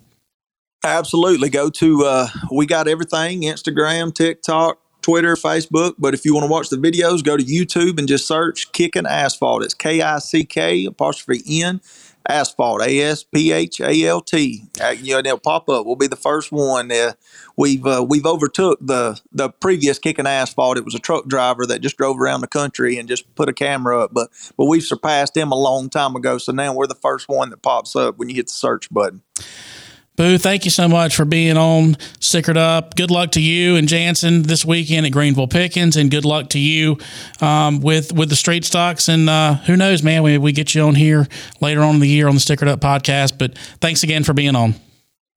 Absolutely. 0.83 1.49
Go 1.49 1.69
to, 1.69 2.05
uh, 2.05 2.27
we 2.51 2.65
got 2.65 2.87
everything 2.87 3.41
Instagram, 3.41 4.13
TikTok, 4.13 4.79
Twitter, 5.01 5.35
Facebook. 5.35 5.95
But 5.99 6.13
if 6.13 6.25
you 6.25 6.33
want 6.33 6.45
to 6.45 6.51
watch 6.51 6.69
the 6.69 6.77
videos, 6.77 7.23
go 7.23 7.35
to 7.35 7.43
YouTube 7.43 7.99
and 7.99 8.07
just 8.07 8.27
search 8.27 8.71
Kick'N 8.71 9.07
Asphalt. 9.07 9.63
It's 9.63 9.73
K 9.73 10.01
I 10.01 10.19
C 10.19 10.45
K 10.45 10.85
apostrophe 10.85 11.41
N 11.61 11.81
asphalt, 12.29 12.81
A 12.81 13.01
S 13.01 13.23
P 13.23 13.51
H 13.51 13.81
A 13.81 14.03
L 14.05 14.21
T. 14.21 14.63
Uh, 14.81 14.89
you 14.89 15.15
know, 15.15 15.21
they'll 15.21 15.39
pop 15.39 15.69
up. 15.69 15.85
We'll 15.85 15.95
be 15.95 16.07
the 16.07 16.15
first 16.15 16.51
one. 16.51 16.91
Uh, 16.91 17.13
we've 17.57 17.85
uh, 17.85 18.05
we've 18.07 18.25
overtook 18.25 18.79
the 18.81 19.19
the 19.31 19.49
previous 19.49 19.99
kicking 19.99 20.27
asphalt. 20.27 20.77
It 20.77 20.85
was 20.85 20.95
a 20.95 20.99
truck 20.99 21.27
driver 21.27 21.65
that 21.65 21.81
just 21.81 21.97
drove 21.97 22.19
around 22.19 22.41
the 22.41 22.47
country 22.47 22.97
and 22.97 23.07
just 23.07 23.33
put 23.35 23.49
a 23.49 23.53
camera 23.53 24.03
up, 24.03 24.13
but 24.13 24.29
but 24.57 24.65
we've 24.65 24.83
surpassed 24.83 25.35
him 25.35 25.51
a 25.51 25.57
long 25.57 25.89
time 25.89 26.15
ago. 26.15 26.37
So 26.37 26.51
now 26.51 26.73
we're 26.73 26.87
the 26.87 26.95
first 26.95 27.27
one 27.27 27.49
that 27.49 27.61
pops 27.61 27.95
up 27.95 28.17
when 28.17 28.29
you 28.29 28.35
hit 28.35 28.47
the 28.47 28.53
search 28.53 28.89
button. 28.91 29.21
Boo, 30.21 30.37
thank 30.37 30.65
you 30.65 30.69
so 30.69 30.87
much 30.87 31.15
for 31.15 31.25
being 31.25 31.57
on 31.57 31.95
Stickered 32.19 32.55
Up. 32.55 32.95
Good 32.95 33.09
luck 33.09 33.31
to 33.31 33.41
you 33.41 33.75
and 33.75 33.87
Jansen 33.87 34.43
this 34.43 34.63
weekend 34.63 35.07
at 35.07 35.11
Greenville 35.11 35.47
Pickens, 35.47 35.97
and 35.97 36.11
good 36.11 36.25
luck 36.25 36.49
to 36.49 36.59
you 36.59 36.99
um, 37.39 37.81
with 37.81 38.13
with 38.13 38.29
the 38.29 38.35
street 38.35 38.63
stocks. 38.63 39.09
And 39.09 39.27
uh, 39.27 39.55
who 39.55 39.75
knows, 39.75 40.03
man, 40.03 40.21
we, 40.21 40.37
we 40.37 40.51
get 40.51 40.75
you 40.75 40.83
on 40.83 40.93
here 40.93 41.27
later 41.59 41.81
on 41.81 41.95
in 41.95 42.01
the 42.01 42.07
year 42.07 42.27
on 42.27 42.35
the 42.35 42.39
Stickered 42.39 42.67
Up 42.67 42.81
podcast. 42.81 43.39
But 43.39 43.57
thanks 43.57 44.03
again 44.03 44.23
for 44.23 44.33
being 44.33 44.55
on. 44.55 44.75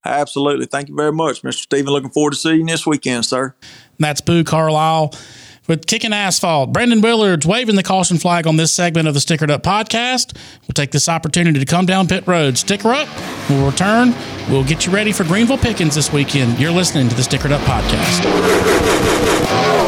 Absolutely. 0.05 0.67
Thank 0.67 0.89
you 0.89 0.95
very 0.95 1.11
much, 1.11 1.41
Mr. 1.41 1.53
Stephen. 1.53 1.91
Looking 1.91 2.11
forward 2.11 2.33
to 2.33 2.37
seeing 2.37 2.59
you 2.59 2.65
this 2.67 2.85
weekend, 2.85 3.25
sir. 3.25 3.55
That's 3.97 4.21
Boo 4.21 4.43
Carlisle 4.43 5.15
with 5.67 5.85
Kick'N 5.85 6.11
Asphalt. 6.11 6.71
Brandon 6.71 7.01
Willard's 7.01 7.45
waving 7.45 7.75
the 7.75 7.83
caution 7.83 8.17
flag 8.17 8.47
on 8.47 8.57
this 8.57 8.71
segment 8.71 9.07
of 9.07 9.13
the 9.13 9.19
Stickered 9.19 9.49
Up 9.49 9.63
podcast. 9.63 10.35
We'll 10.61 10.73
take 10.73 10.91
this 10.91 11.09
opportunity 11.09 11.59
to 11.59 11.65
come 11.65 11.85
down 11.85 12.07
pit 12.07 12.25
road. 12.27 12.57
Sticker 12.57 12.93
up. 12.93 13.07
We'll 13.49 13.69
return. 13.69 14.13
We'll 14.49 14.63
get 14.63 14.85
you 14.85 14.91
ready 14.91 15.11
for 15.11 15.23
Greenville 15.23 15.57
Pickens 15.57 15.95
this 15.95 16.11
weekend. 16.11 16.59
You're 16.59 16.71
listening 16.71 17.09
to 17.09 17.15
the 17.15 17.21
Stickered 17.21 17.51
Up 17.51 17.61
podcast. 17.61 18.21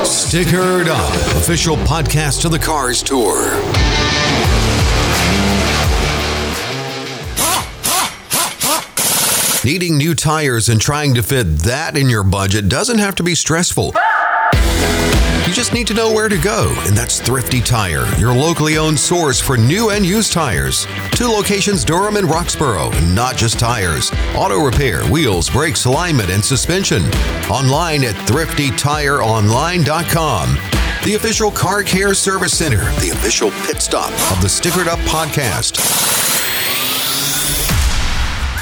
Stickered 0.03 0.87
Up, 0.87 1.13
official 1.37 1.75
podcast 1.77 2.45
of 2.45 2.51
the 2.51 2.59
Cars 2.59 3.03
Tour. 3.03 3.35
Needing 9.65 9.97
new 9.97 10.15
tires 10.15 10.69
and 10.69 10.79
trying 10.79 11.13
to 11.15 11.23
fit 11.23 11.43
that 11.59 11.97
in 11.97 12.09
your 12.09 12.23
budget 12.23 12.69
doesn't 12.69 12.99
have 12.99 13.15
to 13.15 13.23
be 13.23 13.35
stressful. 13.35 13.93
You 15.47 15.53
just 15.53 15.73
need 15.73 15.87
to 15.87 15.93
know 15.93 16.11
where 16.11 16.27
to 16.27 16.37
go, 16.37 16.75
and 16.79 16.93
that's 16.95 17.21
Thrifty 17.21 17.61
Tire, 17.61 18.05
your 18.17 18.33
locally 18.33 18.77
owned 18.77 18.99
source 18.99 19.39
for 19.39 19.55
new 19.55 19.91
and 19.91 20.05
used 20.05 20.33
tires. 20.33 20.85
Two 21.11 21.29
locations 21.29 21.85
Durham 21.85 22.17
and 22.17 22.27
Roxboro, 22.27 22.93
and 22.93 23.15
not 23.15 23.37
just 23.37 23.57
tires. 23.57 24.11
Auto 24.35 24.61
repair, 24.61 25.05
wheels, 25.05 25.49
brakes, 25.49 25.85
alignment, 25.85 26.29
and 26.29 26.43
suspension. 26.43 27.01
Online 27.49 28.03
at 28.03 28.15
thriftytireonline.com. 28.27 30.57
The 31.05 31.13
official 31.13 31.51
car 31.51 31.81
care 31.81 32.13
service 32.13 32.57
center, 32.57 32.83
the 32.99 33.11
official 33.13 33.51
pit 33.65 33.81
stop 33.81 34.11
of 34.35 34.41
the 34.41 34.49
Stickered 34.49 34.87
Up 34.87 34.99
podcast. 34.99 36.26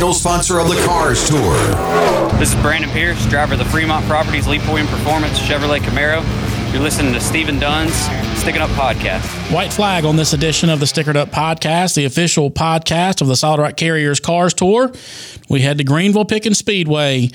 title 0.00 0.14
sponsor 0.14 0.58
of 0.58 0.66
the 0.66 0.82
Cars 0.86 1.28
Tour. 1.28 1.54
This 2.38 2.54
is 2.54 2.62
Brandon 2.62 2.88
Pierce, 2.88 3.26
driver 3.26 3.52
of 3.52 3.58
the 3.58 3.66
Fremont 3.66 4.06
Properties 4.06 4.46
Leap 4.46 4.62
Performance 4.62 5.38
Chevrolet 5.38 5.78
Camaro. 5.78 6.24
You're 6.72 6.80
listening 6.80 7.12
to 7.12 7.20
Stephen 7.20 7.58
Dunn's 7.58 7.92
Stickered 8.36 8.60
Up 8.60 8.70
Podcast. 8.70 9.52
White 9.52 9.72
flag 9.72 10.04
on 10.04 10.16
this 10.16 10.32
edition 10.32 10.70
of 10.70 10.80
the 10.80 10.86
Stickered 10.86 11.16
Up 11.16 11.30
Podcast, 11.30 11.94
the 11.94 12.04
official 12.04 12.50
podcast 12.50 13.20
of 13.20 13.28
the 13.28 13.36
Solid 13.36 13.60
Rock 13.60 13.76
Carriers 13.76 14.20
Cars 14.20 14.54
Tour. 14.54 14.92
We 15.48 15.60
head 15.60 15.78
to 15.78 15.84
Greenville 15.84 16.24
Pickens 16.24 16.58
Speedway 16.58 17.30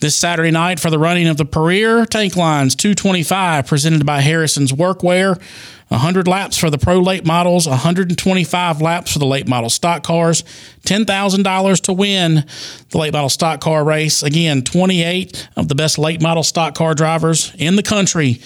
this 0.00 0.16
Saturday 0.16 0.50
night 0.50 0.80
for 0.80 0.90
the 0.90 0.98
running 0.98 1.28
of 1.28 1.36
the 1.36 1.44
Purrier 1.44 2.04
Tank 2.06 2.36
Lines 2.36 2.74
225 2.74 3.66
presented 3.66 4.04
by 4.04 4.20
Harrison's 4.20 4.72
Workwear. 4.72 5.40
100 5.88 6.28
laps 6.28 6.58
for 6.58 6.68
the 6.68 6.76
pro 6.76 6.98
late 6.98 7.24
models, 7.24 7.66
125 7.66 8.82
laps 8.82 9.12
for 9.12 9.18
the 9.18 9.26
late 9.26 9.48
model 9.48 9.70
stock 9.70 10.02
cars, 10.02 10.42
$10,000 10.84 11.80
to 11.82 11.92
win 11.92 12.44
the 12.90 12.98
late 12.98 13.12
model 13.12 13.30
stock 13.30 13.60
car 13.60 13.84
race. 13.84 14.22
Again, 14.22 14.62
28 14.62 15.48
of 15.56 15.68
the 15.68 15.74
best 15.74 15.98
late 15.98 16.20
model 16.20 16.42
stock 16.42 16.74
car 16.74 16.94
drivers 16.94 17.54
in 17.56 17.76
the 17.76 17.82
country 17.82 18.40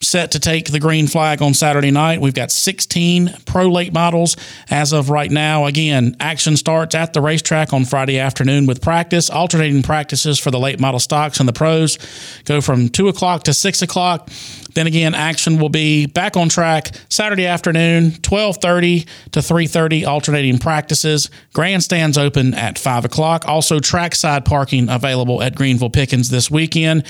set 0.00 0.30
to 0.30 0.38
take 0.40 0.70
the 0.70 0.78
green 0.78 1.06
flag 1.06 1.42
on 1.42 1.54
Saturday 1.54 1.90
night. 1.90 2.20
We've 2.20 2.34
got 2.34 2.52
16 2.52 3.34
pro 3.46 3.68
late 3.68 3.92
models 3.92 4.36
as 4.70 4.92
of 4.92 5.10
right 5.10 5.30
now. 5.30 5.66
Again, 5.66 6.16
action 6.20 6.56
starts 6.56 6.94
at 6.94 7.12
the 7.12 7.20
racetrack 7.20 7.72
on 7.72 7.84
Friday 7.84 8.18
afternoon 8.18 8.66
with 8.66 8.80
practice. 8.80 9.28
Alternating 9.28 9.82
practices 9.82 10.38
for 10.38 10.50
the 10.50 10.58
late 10.58 10.78
model 10.78 11.00
stocks 11.00 11.40
and 11.40 11.48
the 11.48 11.52
pros 11.52 11.98
go 12.44 12.60
from 12.60 12.88
2 12.88 13.08
o'clock 13.08 13.42
to 13.44 13.54
6 13.54 13.82
o'clock. 13.82 14.30
Then 14.74 14.86
again, 14.86 15.14
action 15.14 15.58
will 15.58 15.70
be 15.70 16.06
back 16.06 16.36
on 16.36 16.48
track 16.48 16.92
Saturday 17.08 17.46
afternoon, 17.46 18.04
1230 18.04 19.06
to 19.32 19.42
330, 19.42 20.04
alternating 20.04 20.58
practices. 20.58 21.30
Grandstands 21.52 22.16
open 22.16 22.54
at 22.54 22.78
5 22.78 23.04
o'clock. 23.04 23.44
Also, 23.48 23.80
trackside 23.80 24.44
parking 24.44 24.88
available 24.88 25.42
at 25.42 25.56
Greenville 25.56 25.90
Pickens 25.90 26.30
this 26.30 26.48
weekend. 26.48 27.04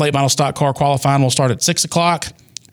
Late 0.00 0.14
model 0.14 0.30
stock 0.30 0.54
car 0.54 0.72
qualifying 0.72 1.22
will 1.22 1.30
start 1.30 1.50
at 1.50 1.62
6 1.62 1.84
o'clock. 1.84 2.28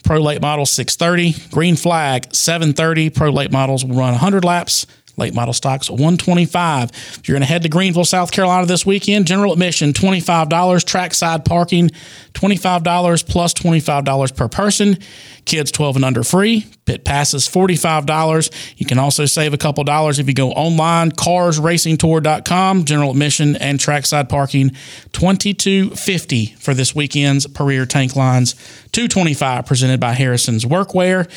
Pro 0.05 0.19
late 0.21 0.41
model 0.41 0.65
6:30, 0.65 1.51
green 1.51 1.75
flag 1.75 2.29
7:30. 2.31 3.09
Pro 3.13 3.29
late 3.29 3.51
models 3.51 3.83
will 3.83 3.97
run 3.97 4.13
100 4.13 4.45
laps. 4.45 4.87
Late 5.17 5.33
model 5.33 5.53
stocks 5.53 5.89
125. 5.89 6.91
If 6.91 7.27
you're 7.27 7.33
going 7.33 7.41
to 7.41 7.47
head 7.47 7.63
to 7.63 7.69
Greenville, 7.69 8.05
South 8.05 8.31
Carolina 8.31 8.67
this 8.67 8.85
weekend, 8.85 9.25
general 9.25 9.51
admission 9.51 9.91
$25, 9.91 10.85
trackside 10.85 11.43
parking 11.43 11.89
$25 12.33 13.27
plus 13.27 13.53
$25 13.55 14.35
per 14.35 14.47
person. 14.47 14.97
Kids 15.45 15.71
12 15.71 15.95
and 15.95 16.05
under 16.05 16.23
free. 16.23 16.67
Pit 16.85 17.03
passes 17.03 17.47
$45. 17.47 18.75
You 18.77 18.85
can 18.85 18.99
also 18.99 19.25
save 19.25 19.53
a 19.53 19.57
couple 19.57 19.83
dollars 19.83 20.19
if 20.19 20.27
you 20.27 20.35
go 20.35 20.51
online 20.51 21.11
carsracingtour.com. 21.11 22.85
General 22.85 23.11
admission 23.11 23.55
and 23.55 23.79
trackside 23.79 24.29
parking 24.29 24.69
2250 25.13 26.45
for 26.59 26.75
this 26.75 26.93
weekend's 26.93 27.47
Purrier 27.47 27.87
Tank 27.87 28.15
Lines 28.15 28.53
225 28.91 29.65
presented 29.65 29.99
by 29.99 30.13
Harrison's 30.13 30.63
Workwear. 30.63 31.27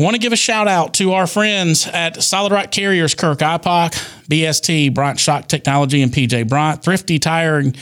Want 0.00 0.14
to 0.14 0.18
give 0.18 0.32
a 0.32 0.36
shout 0.36 0.66
out 0.66 0.94
to 0.94 1.12
our 1.12 1.26
friends 1.26 1.86
at 1.86 2.22
Solid 2.22 2.52
Rock 2.52 2.70
Carriers, 2.70 3.14
Kirk 3.14 3.40
IPOC, 3.40 3.92
BST, 4.30 4.94
Bryant 4.94 5.20
Shock 5.20 5.46
Technology, 5.46 6.00
and 6.00 6.10
PJ 6.10 6.48
Bryant, 6.48 6.82
Thrifty 6.82 7.18
Tire 7.18 7.58
and 7.58 7.76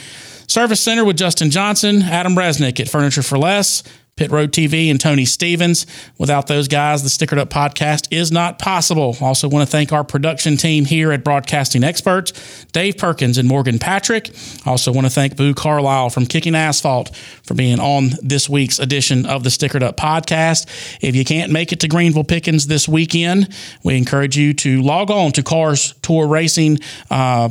Service 0.49 0.81
Center 0.81 1.05
with 1.05 1.17
Justin 1.17 1.53
Johnson, 1.53 2.03
Adam 2.03 2.35
Resnick 2.35 2.81
at 2.81 2.89
Furniture 2.89 3.23
for 3.23 3.39
Less, 3.39 3.85
Pit 4.19 4.33
Road 4.33 4.51
TV, 4.51 4.91
and 4.91 5.01
Tony 5.01 5.25
Stevens. 5.25 5.87
Without 6.19 6.49
those 6.49 6.67
guys, 6.67 7.05
the 7.05 7.09
Stickered 7.09 7.39
Up 7.39 7.51
podcast 7.51 8.09
is 8.11 8.33
not 8.33 8.59
possible. 8.59 9.17
Also, 9.21 9.49
want 9.49 9.67
to 9.67 9.71
thank 9.71 9.93
our 9.93 10.03
production 10.03 10.57
team 10.57 10.85
here 10.85 11.13
at 11.13 11.23
Broadcasting 11.23 11.85
Experts, 11.85 12.67
Dave 12.73 12.99
Perkins 12.99 13.39
and 13.39 13.49
Morgan 13.49 13.79
Patrick. 13.79 14.31
Also, 14.67 14.93
want 14.93 15.07
to 15.07 15.13
thank 15.13 15.37
Boo 15.37 15.55
Carlisle 15.55 16.11
from 16.11 16.27
Kick'N 16.27 16.55
Asphalt 16.55 17.15
for 17.45 17.55
being 17.55 17.79
on 17.79 18.11
this 18.21 18.49
week's 18.49 18.81
edition 18.81 19.25
of 19.25 19.45
the 19.45 19.51
Stickered 19.51 19.83
Up 19.83 19.97
podcast. 19.97 20.67
If 21.01 21.15
you 21.15 21.25
can't 21.25 21.53
make 21.53 21.73
it 21.73 21.81
to 21.81 21.89
Greenville 21.89 22.25
Pickens 22.25 22.67
this 22.67 22.89
weekend, 22.89 23.55
we 23.85 23.97
encourage 23.97 24.37
you 24.37 24.53
to 24.55 24.83
log 24.83 25.13
on 25.13 25.31
to 25.33 25.45
Cars 25.45 25.95
Tour 26.03 26.27
Racing. 26.27 26.81
Uh, 27.09 27.51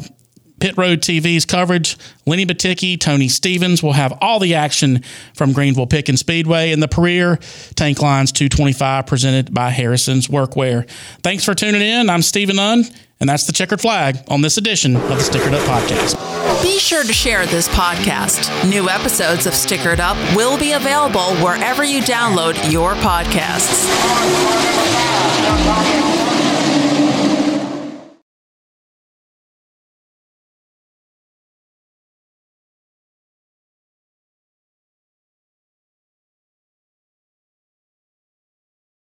Pit 0.60 0.76
Road 0.78 1.02
TV's 1.02 1.46
coverage. 1.46 1.98
Lenny 2.26 2.46
Baticki, 2.46 3.00
Tony 3.00 3.28
Stevens 3.28 3.84
will 3.84 3.94
have 3.94 4.18
all 4.22 4.40
the 4.40 4.56
action 4.56 5.04
from 5.34 5.54
Greenville 5.54 5.88
Pickens 5.88 6.20
Speedway 6.20 6.72
and 6.72 6.82
the 6.82 6.88
Premier 6.88 7.38
Tank 7.76 8.02
Lines 8.02 8.32
225 8.32 9.06
presented 9.06 9.54
by 9.54 9.70
Harrison's 9.70 10.28
Workwear. 10.28 10.90
Thanks 11.22 11.44
for 11.46 11.54
tuning 11.54 11.82
in. 11.82 12.10
I'm 12.10 12.22
Stephen 12.22 12.56
Dunn, 12.56 12.84
and 13.20 13.30
that's 13.30 13.46
the 13.46 13.54
checkered 13.54 13.82
flag 13.82 14.18
on 14.30 14.42
this 14.42 14.58
edition 14.58 14.96
of 14.96 15.10
the 15.10 15.16
Stickered 15.16 15.54
Up 15.54 15.62
Podcast. 15.68 16.64
Be 16.64 16.80
sure 16.80 17.04
to 17.04 17.14
share 17.14 17.46
this 17.46 17.68
podcast. 17.68 18.70
New 18.70 18.90
episodes 18.90 19.46
of 19.46 19.54
Stickered 19.54 20.00
Up 20.00 20.18
will 20.36 20.58
be 20.58 20.72
available 20.72 21.36
wherever 21.38 21.84
you 21.84 22.02
download 22.02 22.72
your 22.72 22.96
podcasts. 22.96 23.86